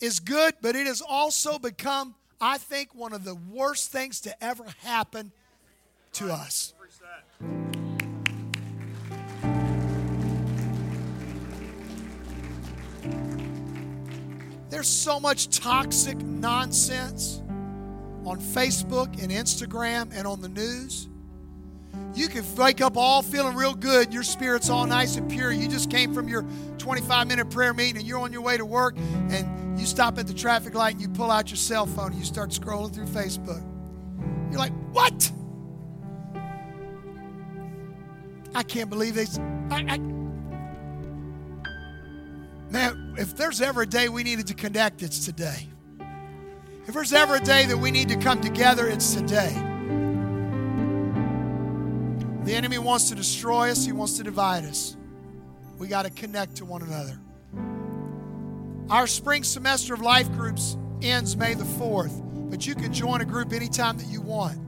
is 0.00 0.20
good, 0.20 0.54
but 0.60 0.76
it 0.76 0.86
has 0.86 1.00
also 1.00 1.58
become, 1.58 2.14
I 2.40 2.58
think, 2.58 2.94
one 2.94 3.12
of 3.12 3.24
the 3.24 3.34
worst 3.34 3.90
things 3.90 4.20
to 4.22 4.44
ever 4.44 4.64
happen 4.82 5.32
to 6.14 6.32
us. 6.32 6.74
There's 14.70 14.88
so 14.88 15.20
much 15.20 15.50
toxic 15.50 16.18
nonsense 16.18 17.40
on 18.24 18.40
Facebook 18.40 19.22
and 19.22 19.30
Instagram 19.30 20.10
and 20.12 20.26
on 20.26 20.40
the 20.40 20.48
news. 20.48 21.08
You 22.14 22.28
can 22.28 22.44
wake 22.56 22.80
up 22.80 22.96
all 22.96 23.22
feeling 23.22 23.56
real 23.56 23.74
good. 23.74 24.14
Your 24.14 24.22
spirit's 24.22 24.70
all 24.70 24.86
nice 24.86 25.16
and 25.16 25.28
pure. 25.28 25.50
You 25.50 25.68
just 25.68 25.90
came 25.90 26.14
from 26.14 26.28
your 26.28 26.44
25 26.78 27.26
minute 27.26 27.50
prayer 27.50 27.74
meeting 27.74 27.96
and 27.96 28.06
you're 28.06 28.20
on 28.20 28.32
your 28.32 28.42
way 28.42 28.56
to 28.56 28.64
work 28.64 28.96
and 28.96 29.78
you 29.78 29.84
stop 29.84 30.16
at 30.18 30.28
the 30.28 30.34
traffic 30.34 30.74
light 30.74 30.92
and 30.92 31.02
you 31.02 31.08
pull 31.08 31.30
out 31.30 31.50
your 31.50 31.56
cell 31.56 31.86
phone 31.86 32.12
and 32.12 32.14
you 32.14 32.24
start 32.24 32.50
scrolling 32.50 32.94
through 32.94 33.06
Facebook. 33.06 33.62
You're 34.50 34.60
like, 34.60 34.72
what? 34.92 35.32
I 38.54 38.62
can't 38.62 38.88
believe 38.88 39.16
this. 39.16 39.36
I, 39.70 39.84
I, 39.88 39.98
man, 42.70 43.16
if 43.18 43.36
there's 43.36 43.60
ever 43.60 43.82
a 43.82 43.86
day 43.86 44.08
we 44.08 44.22
needed 44.22 44.46
to 44.46 44.54
connect, 44.54 45.02
it's 45.02 45.24
today. 45.24 45.68
If 46.86 46.94
there's 46.94 47.12
ever 47.12 47.34
a 47.36 47.40
day 47.40 47.66
that 47.66 47.78
we 47.78 47.90
need 47.90 48.08
to 48.10 48.16
come 48.16 48.40
together, 48.40 48.86
it's 48.86 49.14
today. 49.14 49.73
The 52.44 52.54
enemy 52.54 52.76
wants 52.76 53.08
to 53.08 53.14
destroy 53.14 53.70
us, 53.70 53.86
he 53.86 53.92
wants 53.92 54.18
to 54.18 54.22
divide 54.22 54.64
us. 54.64 54.96
We 55.78 55.88
got 55.88 56.02
to 56.02 56.10
connect 56.10 56.56
to 56.56 56.66
one 56.66 56.82
another. 56.82 57.18
Our 58.90 59.06
spring 59.06 59.44
semester 59.44 59.94
of 59.94 60.02
life 60.02 60.30
groups 60.32 60.76
ends 61.00 61.38
May 61.38 61.54
the 61.54 61.64
4th, 61.64 62.50
but 62.50 62.66
you 62.66 62.74
can 62.74 62.92
join 62.92 63.22
a 63.22 63.24
group 63.24 63.54
anytime 63.54 63.96
that 63.96 64.08
you 64.08 64.20
want, 64.20 64.58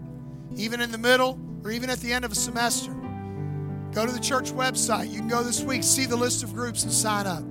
even 0.56 0.80
in 0.80 0.90
the 0.90 0.98
middle 0.98 1.38
or 1.64 1.70
even 1.70 1.90
at 1.90 1.98
the 2.00 2.14
end 2.14 2.24
of 2.24 2.32
a 2.32 2.34
semester. 2.34 2.92
Go 3.92 4.06
to 4.06 4.12
the 4.12 4.20
church 4.20 4.52
website. 4.52 5.10
You 5.10 5.18
can 5.18 5.28
go 5.28 5.42
this 5.42 5.62
week, 5.62 5.82
see 5.82 6.06
the 6.06 6.16
list 6.16 6.42
of 6.42 6.54
groups, 6.54 6.82
and 6.82 6.92
sign 6.92 7.26
up. 7.26 7.44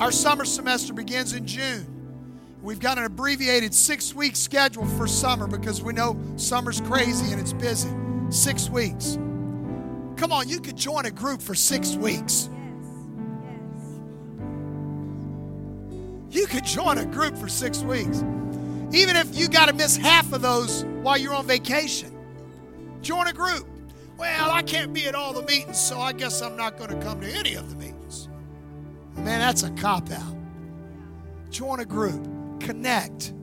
Our 0.00 0.12
summer 0.12 0.44
semester 0.44 0.92
begins 0.92 1.32
in 1.32 1.46
June. 1.46 1.86
We've 2.62 2.80
got 2.80 2.96
an 2.96 3.04
abbreviated 3.04 3.74
six 3.74 4.14
week 4.14 4.36
schedule 4.36 4.86
for 4.86 5.08
summer 5.08 5.48
because 5.48 5.82
we 5.82 5.92
know 5.92 6.16
summer's 6.36 6.80
crazy 6.80 7.32
and 7.32 7.40
it's 7.40 7.52
busy. 7.52 7.90
Six 8.30 8.70
weeks. 8.70 9.18
Come 10.24 10.32
on, 10.32 10.48
you 10.48 10.58
could 10.58 10.78
join 10.78 11.04
a 11.04 11.10
group 11.10 11.42
for 11.42 11.54
six 11.54 11.96
weeks. 11.96 12.48
You 16.30 16.46
could 16.46 16.64
join 16.64 16.96
a 16.96 17.04
group 17.04 17.36
for 17.36 17.46
six 17.46 17.82
weeks. 17.82 18.24
Even 18.90 19.16
if 19.16 19.36
you 19.36 19.48
got 19.48 19.68
to 19.68 19.74
miss 19.74 19.98
half 19.98 20.32
of 20.32 20.40
those 20.40 20.86
while 21.02 21.18
you're 21.18 21.34
on 21.34 21.46
vacation, 21.46 22.10
join 23.02 23.26
a 23.26 23.34
group. 23.34 23.68
Well, 24.16 24.50
I 24.50 24.62
can't 24.62 24.94
be 24.94 25.04
at 25.04 25.14
all 25.14 25.34
the 25.34 25.42
meetings, 25.42 25.78
so 25.78 26.00
I 26.00 26.14
guess 26.14 26.40
I'm 26.40 26.56
not 26.56 26.78
going 26.78 26.88
to 26.88 27.06
come 27.06 27.20
to 27.20 27.30
any 27.30 27.52
of 27.52 27.68
the 27.68 27.76
meetings. 27.76 28.30
Man, 29.16 29.40
that's 29.40 29.62
a 29.62 29.70
cop 29.72 30.10
out. 30.10 30.36
Join 31.50 31.80
a 31.80 31.84
group, 31.84 32.26
connect. 32.60 33.34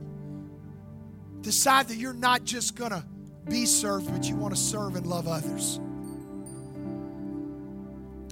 Decide 1.42 1.86
that 1.86 1.96
you're 1.96 2.12
not 2.12 2.42
just 2.42 2.74
going 2.74 2.90
to 2.90 3.04
be 3.48 3.66
served, 3.66 4.10
but 4.10 4.28
you 4.28 4.34
want 4.34 4.52
to 4.52 4.60
serve 4.60 4.96
and 4.96 5.06
love 5.06 5.28
others. 5.28 5.78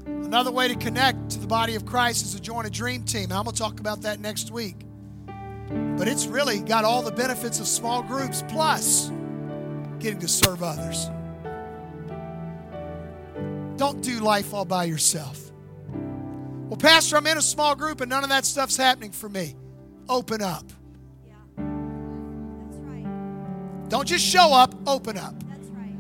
Another 0.07 0.51
way 0.51 0.69
to 0.69 0.75
connect 0.77 1.31
to 1.31 1.39
the 1.39 1.47
body 1.47 1.75
of 1.75 1.85
Christ 1.85 2.25
is 2.25 2.35
to 2.35 2.41
join 2.41 2.67
a 2.67 2.71
dream 2.71 3.03
team. 3.05 3.33
I'm 3.33 3.45
going 3.45 3.55
to 3.55 3.61
talk 3.61 3.81
about 3.81 4.03
that 4.03 4.21
next 4.21 4.51
week. 4.51 4.77
But 5.97 6.09
it's 6.09 6.27
really 6.27 6.61
got 6.61 6.85
all 6.85 7.03
the 7.03 7.13
benefits 7.13 7.61
of 7.61 7.67
small 7.67 8.03
groups 8.03 8.43
plus 8.49 9.11
getting 9.99 10.19
to 10.21 10.29
serve 10.29 10.63
others. 10.63 11.09
Don't 13.77 14.03
do 14.03 14.21
life 14.21 14.53
all 14.53 14.65
by 14.65 14.85
yourself. 14.85 15.51
Well, 16.69 16.77
Pastor, 16.77 17.17
I'm 17.17 17.27
in 17.27 17.39
a 17.39 17.43
small 17.43 17.75
group 17.75 18.01
and 18.01 18.11
none 18.11 18.23
of 18.23 18.29
that 18.31 18.45
stuff's 18.45 18.77
happening 18.77 19.11
for 19.11 19.29
me. 19.29 19.57
Open 20.09 20.43
up. 20.43 20.65
Yeah. 21.27 21.35
That's 21.57 22.79
right. 22.79 23.89
Don't 23.89 24.07
just 24.07 24.25
show 24.25 24.53
up, 24.53 24.75
open 24.87 25.17
up. 25.17 25.35
That's 25.49 25.69
right. 25.69 25.97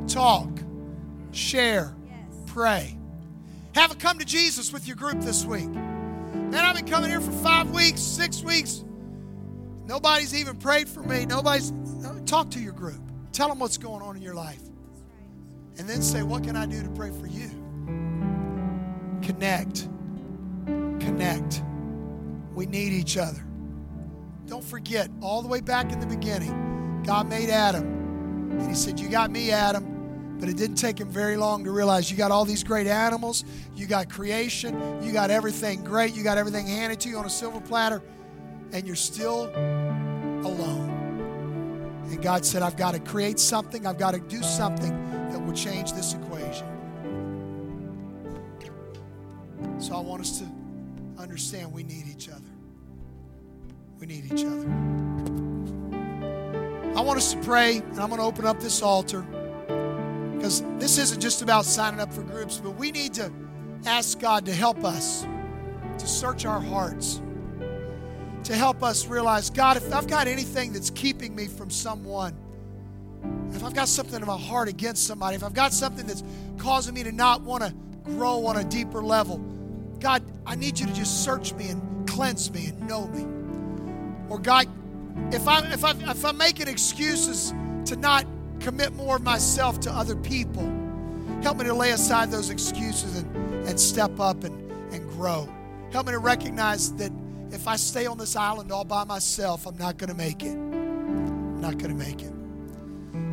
That's. 0.00 0.14
Talk, 0.14 0.48
share. 1.32 1.95
Pray. 2.56 2.96
Have 3.74 3.92
a 3.92 3.94
come 3.96 4.18
to 4.18 4.24
Jesus 4.24 4.72
with 4.72 4.86
your 4.86 4.96
group 4.96 5.20
this 5.20 5.44
week. 5.44 5.68
Man, 5.68 6.54
I've 6.54 6.74
been 6.74 6.86
coming 6.86 7.10
here 7.10 7.20
for 7.20 7.30
five 7.30 7.70
weeks, 7.70 8.00
six 8.00 8.42
weeks. 8.42 8.82
Nobody's 9.84 10.34
even 10.34 10.56
prayed 10.56 10.88
for 10.88 11.02
me. 11.02 11.26
Nobody's. 11.26 11.70
Talk 12.24 12.50
to 12.52 12.58
your 12.58 12.72
group. 12.72 12.98
Tell 13.32 13.48
them 13.50 13.58
what's 13.58 13.76
going 13.76 14.00
on 14.00 14.16
in 14.16 14.22
your 14.22 14.34
life. 14.34 14.62
And 15.76 15.86
then 15.86 16.00
say, 16.00 16.22
What 16.22 16.44
can 16.44 16.56
I 16.56 16.64
do 16.64 16.82
to 16.82 16.88
pray 16.88 17.10
for 17.10 17.26
you? 17.26 17.50
Connect. 19.20 19.86
Connect. 20.64 21.62
We 22.54 22.64
need 22.64 22.94
each 22.94 23.18
other. 23.18 23.44
Don't 24.46 24.64
forget, 24.64 25.10
all 25.20 25.42
the 25.42 25.48
way 25.48 25.60
back 25.60 25.92
in 25.92 26.00
the 26.00 26.06
beginning, 26.06 27.02
God 27.04 27.28
made 27.28 27.50
Adam. 27.50 27.84
And 28.52 28.66
He 28.66 28.74
said, 28.74 28.98
You 28.98 29.10
got 29.10 29.30
me, 29.30 29.50
Adam. 29.50 29.95
But 30.38 30.50
it 30.50 30.56
didn't 30.56 30.76
take 30.76 31.00
him 31.00 31.08
very 31.08 31.36
long 31.36 31.64
to 31.64 31.70
realize 31.70 32.10
you 32.10 32.16
got 32.16 32.30
all 32.30 32.44
these 32.44 32.62
great 32.62 32.86
animals, 32.86 33.44
you 33.74 33.86
got 33.86 34.10
creation, 34.10 35.02
you 35.02 35.12
got 35.12 35.30
everything 35.30 35.82
great, 35.82 36.14
you 36.14 36.22
got 36.22 36.36
everything 36.36 36.66
handed 36.66 37.00
to 37.00 37.08
you 37.08 37.16
on 37.16 37.24
a 37.24 37.30
silver 37.30 37.60
platter, 37.60 38.02
and 38.72 38.86
you're 38.86 38.96
still 38.96 39.46
alone. 40.44 40.90
And 42.10 42.22
God 42.22 42.44
said, 42.44 42.62
I've 42.62 42.76
got 42.76 42.92
to 42.92 43.00
create 43.00 43.38
something, 43.38 43.86
I've 43.86 43.98
got 43.98 44.12
to 44.12 44.20
do 44.20 44.42
something 44.42 44.90
that 45.30 45.40
will 45.40 45.54
change 45.54 45.92
this 45.92 46.12
equation. 46.12 46.66
So 49.78 49.94
I 49.94 50.00
want 50.00 50.20
us 50.20 50.38
to 50.40 50.46
understand 51.18 51.72
we 51.72 51.82
need 51.82 52.06
each 52.08 52.28
other. 52.28 52.40
We 53.98 54.06
need 54.06 54.26
each 54.26 54.44
other. 54.44 54.68
I 56.94 57.00
want 57.00 57.18
us 57.18 57.32
to 57.32 57.40
pray, 57.40 57.78
and 57.78 58.00
I'm 58.00 58.08
going 58.08 58.20
to 58.20 58.26
open 58.26 58.44
up 58.46 58.60
this 58.60 58.82
altar 58.82 59.26
because 60.46 60.62
this 60.78 60.96
isn't 60.96 61.20
just 61.20 61.42
about 61.42 61.64
signing 61.64 61.98
up 61.98 62.12
for 62.12 62.22
groups, 62.22 62.58
but 62.58 62.70
we 62.70 62.92
need 62.92 63.12
to 63.12 63.32
ask 63.84 64.20
God 64.20 64.46
to 64.46 64.52
help 64.52 64.84
us 64.84 65.26
to 65.98 66.06
search 66.06 66.46
our 66.46 66.60
hearts, 66.60 67.20
to 68.44 68.54
help 68.54 68.80
us 68.84 69.08
realize 69.08 69.50
God, 69.50 69.76
if 69.76 69.92
I've 69.92 70.06
got 70.06 70.28
anything 70.28 70.72
that's 70.72 70.90
keeping 70.90 71.34
me 71.34 71.48
from 71.48 71.68
someone, 71.68 72.32
if 73.54 73.64
I've 73.64 73.74
got 73.74 73.88
something 73.88 74.20
in 74.20 74.24
my 74.24 74.38
heart 74.38 74.68
against 74.68 75.04
somebody, 75.04 75.34
if 75.34 75.42
I've 75.42 75.52
got 75.52 75.72
something 75.72 76.06
that's 76.06 76.22
causing 76.58 76.94
me 76.94 77.02
to 77.02 77.10
not 77.10 77.40
want 77.40 77.64
to 77.64 77.74
grow 78.04 78.46
on 78.46 78.56
a 78.56 78.62
deeper 78.62 79.02
level, 79.02 79.38
God, 79.98 80.22
I 80.46 80.54
need 80.54 80.78
you 80.78 80.86
to 80.86 80.92
just 80.92 81.24
search 81.24 81.54
me 81.54 81.70
and 81.70 82.08
cleanse 82.08 82.52
me 82.52 82.66
and 82.66 82.86
know 82.86 83.08
me. 83.08 83.26
Or 84.28 84.38
God, 84.38 84.68
if 85.34 85.48
I'm 85.48 85.64
if 85.72 85.84
I 85.84 85.90
if 86.08 86.24
I'm 86.24 86.36
making 86.36 86.68
excuses 86.68 87.52
to 87.86 87.96
not 87.96 88.26
commit 88.60 88.94
more 88.94 89.16
of 89.16 89.22
myself 89.22 89.80
to 89.80 89.90
other 89.90 90.16
people, 90.16 90.64
help 91.42 91.58
me 91.58 91.64
to 91.64 91.74
lay 91.74 91.90
aside 91.90 92.30
those 92.30 92.50
excuses 92.50 93.18
and, 93.18 93.66
and 93.66 93.78
step 93.78 94.18
up 94.20 94.44
and, 94.44 94.70
and 94.92 95.08
grow. 95.10 95.48
Help 95.92 96.06
me 96.06 96.12
to 96.12 96.18
recognize 96.18 96.92
that 96.94 97.12
if 97.50 97.68
I 97.68 97.76
stay 97.76 98.06
on 98.06 98.18
this 98.18 98.36
island 98.36 98.72
all 98.72 98.84
by 98.84 99.04
myself, 99.04 99.66
I'm 99.66 99.76
not 99.76 99.98
going 99.98 100.10
to 100.10 100.16
make 100.16 100.42
it. 100.42 100.52
I'm 100.52 101.60
not 101.60 101.78
going 101.78 101.96
to 101.96 102.04
make 102.04 102.22
it. 102.22 102.32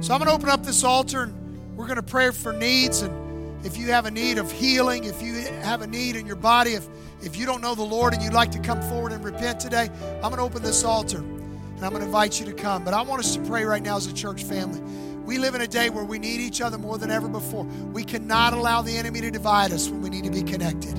So 0.04 0.14
I'm 0.14 0.20
going 0.20 0.28
to 0.28 0.34
open 0.34 0.50
up 0.50 0.64
this 0.64 0.84
altar 0.84 1.24
and 1.24 1.78
we're 1.78 1.88
going 1.88 1.98
to 1.98 2.04
pray 2.04 2.30
for 2.32 2.54
needs. 2.54 3.02
And 3.02 3.66
if 3.66 3.78
you 3.78 3.88
have 3.88 4.06
a 4.06 4.12
need 4.12 4.38
of 4.38 4.52
healing, 4.52 5.06
if 5.06 5.22
you 5.22 5.34
have 5.34 5.82
a 5.82 5.88
need 5.88 6.16
in 6.16 6.26
your 6.26 6.36
body, 6.36 6.74
if, 6.74 6.88
if 7.22 7.38
you 7.38 7.46
don't 7.46 7.62
know 7.62 7.74
the 7.74 7.84
Lord 7.84 8.14
and 8.14 8.22
you'd 8.22 8.34
like 8.34 8.52
to 8.52 8.60
come 8.60 8.82
forward 8.84 9.12
and 9.12 9.24
repent 9.24 9.60
today, 9.60 9.90
I'm 10.16 10.22
going 10.22 10.36
to 10.36 10.42
open 10.42 10.62
this 10.62 10.84
altar 10.84 11.20
and 11.20 11.84
I'm 11.84 11.92
going 11.92 12.02
to 12.02 12.06
invite 12.06 12.40
you 12.40 12.46
to 12.46 12.54
come. 12.54 12.84
But 12.84 12.94
I 12.94 13.02
want 13.02 13.20
us 13.22 13.36
to 13.36 13.42
pray 13.44 13.66
right 13.66 13.82
now 13.82 13.98
as 13.98 14.08
a 14.08 14.14
church 14.14 14.44
family. 14.44 14.82
We 15.26 15.38
live 15.38 15.56
in 15.56 15.62
a 15.62 15.68
day 15.68 15.90
where 15.90 16.04
we 16.04 16.20
need 16.20 16.42
each 16.42 16.60
other 16.60 16.78
more 16.78 16.98
than 16.98 17.10
ever 17.10 17.30
before. 17.30 17.64
We 17.64 18.04
cannot 18.04 18.54
allow 18.54 18.82
the 18.82 18.98
enemy 18.98 19.22
to 19.22 19.32
divide 19.32 19.72
us 19.72 19.88
when 19.90 20.02
we 20.02 20.10
need 20.10 20.26
to 20.26 20.32
be 20.32 20.44
connected. 20.44 20.96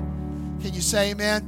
Can 0.63 0.73
you 0.73 0.81
say 0.81 1.11
amen? 1.11 1.43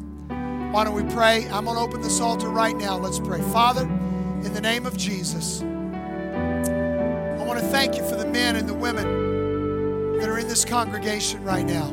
Why 0.72 0.84
don't 0.84 0.94
we 0.94 1.04
pray? 1.14 1.48
I'm 1.48 1.64
going 1.64 1.76
to 1.76 1.82
open 1.82 2.02
this 2.02 2.20
altar 2.20 2.48
right 2.48 2.76
now. 2.76 2.98
Let's 2.98 3.18
pray. 3.18 3.40
Father, 3.50 3.82
in 3.82 4.52
the 4.52 4.60
name 4.60 4.84
of 4.84 4.94
Jesus, 4.98 5.62
I 5.62 7.44
want 7.46 7.58
to 7.60 7.66
thank 7.68 7.96
you 7.96 8.06
for 8.06 8.16
the 8.16 8.26
men 8.26 8.56
and 8.56 8.68
the 8.68 8.74
women 8.74 10.18
that 10.18 10.28
are 10.28 10.38
in 10.38 10.48
this 10.48 10.66
congregation 10.66 11.42
right 11.44 11.64
now. 11.64 11.90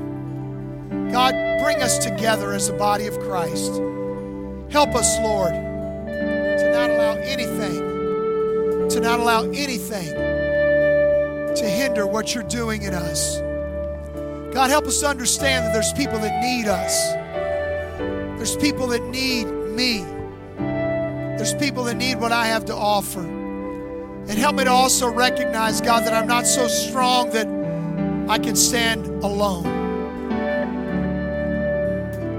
God, 1.13 1.33
bring 1.63 1.81
us 1.81 1.97
together 1.97 2.51
as 2.51 2.67
a 2.67 2.73
body 2.73 3.07
of 3.07 3.17
Christ. 3.19 3.71
Help 4.69 4.95
us, 4.95 5.17
Lord, 5.19 5.53
to 5.53 6.71
not 6.73 6.89
allow 6.89 7.13
anything, 7.13 8.89
to 8.89 8.99
not 8.99 9.21
allow 9.21 9.43
anything 9.51 10.32
to 11.55 11.65
hinder 11.65 12.05
what 12.07 12.33
you're 12.33 12.43
doing 12.43 12.83
in 12.83 12.93
us. 12.93 13.39
God, 14.53 14.69
help 14.69 14.85
us 14.85 15.03
understand 15.03 15.65
that 15.65 15.73
there's 15.73 15.93
people 15.93 16.19
that 16.19 16.41
need 16.41 16.67
us. 16.67 17.13
There's 18.37 18.55
people 18.55 18.87
that 18.87 19.03
need 19.03 19.45
me. 19.45 20.05
There's 21.37 21.53
people 21.55 21.83
that 21.85 21.95
need 21.95 22.19
what 22.19 22.31
I 22.31 22.47
have 22.47 22.65
to 22.65 22.75
offer. 22.75 23.21
And 23.21 24.29
help 24.31 24.55
me 24.55 24.63
to 24.63 24.69
also 24.69 25.09
recognize, 25.11 25.81
God, 25.81 26.05
that 26.05 26.13
I'm 26.13 26.27
not 26.27 26.45
so 26.45 26.67
strong 26.67 27.29
that 27.31 27.47
I 28.29 28.37
can 28.37 28.55
stand 28.55 29.05
alone. 29.23 29.67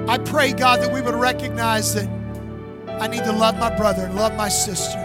I 0.09 0.19
pray, 0.19 0.53
God, 0.53 0.81
that 0.81 0.93
we 0.93 1.01
would 1.01 1.15
recognize 1.15 1.95
that 1.95 2.09
I 3.01 3.09
need 3.09 3.25
to 3.25 3.33
love 3.33 3.59
my 3.59 3.75
brother 3.77 4.05
and 4.07 4.15
love 4.15 4.37
my 4.37 4.49
sister. 4.49 4.99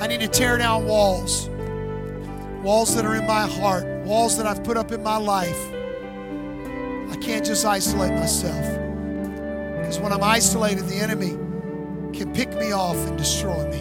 I 0.00 0.06
need 0.08 0.20
to 0.20 0.28
tear 0.28 0.58
down 0.58 0.86
walls, 0.86 1.48
walls 2.62 2.94
that 2.94 3.04
are 3.04 3.16
in 3.16 3.26
my 3.26 3.46
heart, 3.46 3.84
walls 4.04 4.36
that 4.36 4.46
I've 4.46 4.62
put 4.62 4.76
up 4.76 4.92
in 4.92 5.02
my 5.02 5.16
life. 5.16 5.58
I 7.10 7.16
can't 7.20 7.44
just 7.44 7.64
isolate 7.64 8.12
myself. 8.12 8.64
Because 9.78 9.98
when 9.98 10.12
I'm 10.12 10.22
isolated, 10.22 10.86
the 10.86 10.96
enemy 10.96 11.30
can 12.16 12.32
pick 12.32 12.52
me 12.54 12.72
off 12.72 12.96
and 13.08 13.18
destroy 13.18 13.68
me. 13.68 13.80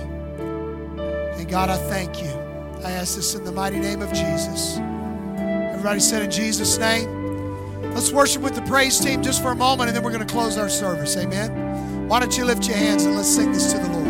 And 1.39 1.49
God, 1.49 1.69
I 1.69 1.77
thank 1.77 2.21
you. 2.21 2.29
I 2.83 2.91
ask 2.91 3.15
this 3.15 3.35
in 3.35 3.43
the 3.43 3.51
mighty 3.51 3.79
name 3.79 4.01
of 4.01 4.11
Jesus. 4.11 4.77
Everybody 5.71 5.99
said 5.99 6.23
in 6.23 6.31
Jesus' 6.31 6.77
name. 6.77 7.21
Let's 7.93 8.11
worship 8.11 8.41
with 8.41 8.55
the 8.55 8.61
praise 8.63 8.99
team 8.99 9.21
just 9.21 9.41
for 9.41 9.51
a 9.51 9.55
moment 9.55 9.89
and 9.89 9.95
then 9.95 10.03
we're 10.03 10.11
going 10.11 10.25
to 10.25 10.31
close 10.31 10.57
our 10.57 10.69
service. 10.69 11.17
Amen. 11.17 12.07
Why 12.07 12.19
don't 12.19 12.35
you 12.37 12.45
lift 12.45 12.67
your 12.67 12.77
hands 12.77 13.05
and 13.05 13.15
let's 13.15 13.27
sing 13.27 13.51
this 13.51 13.71
to 13.73 13.79
the 13.79 13.89
Lord? 13.89 14.00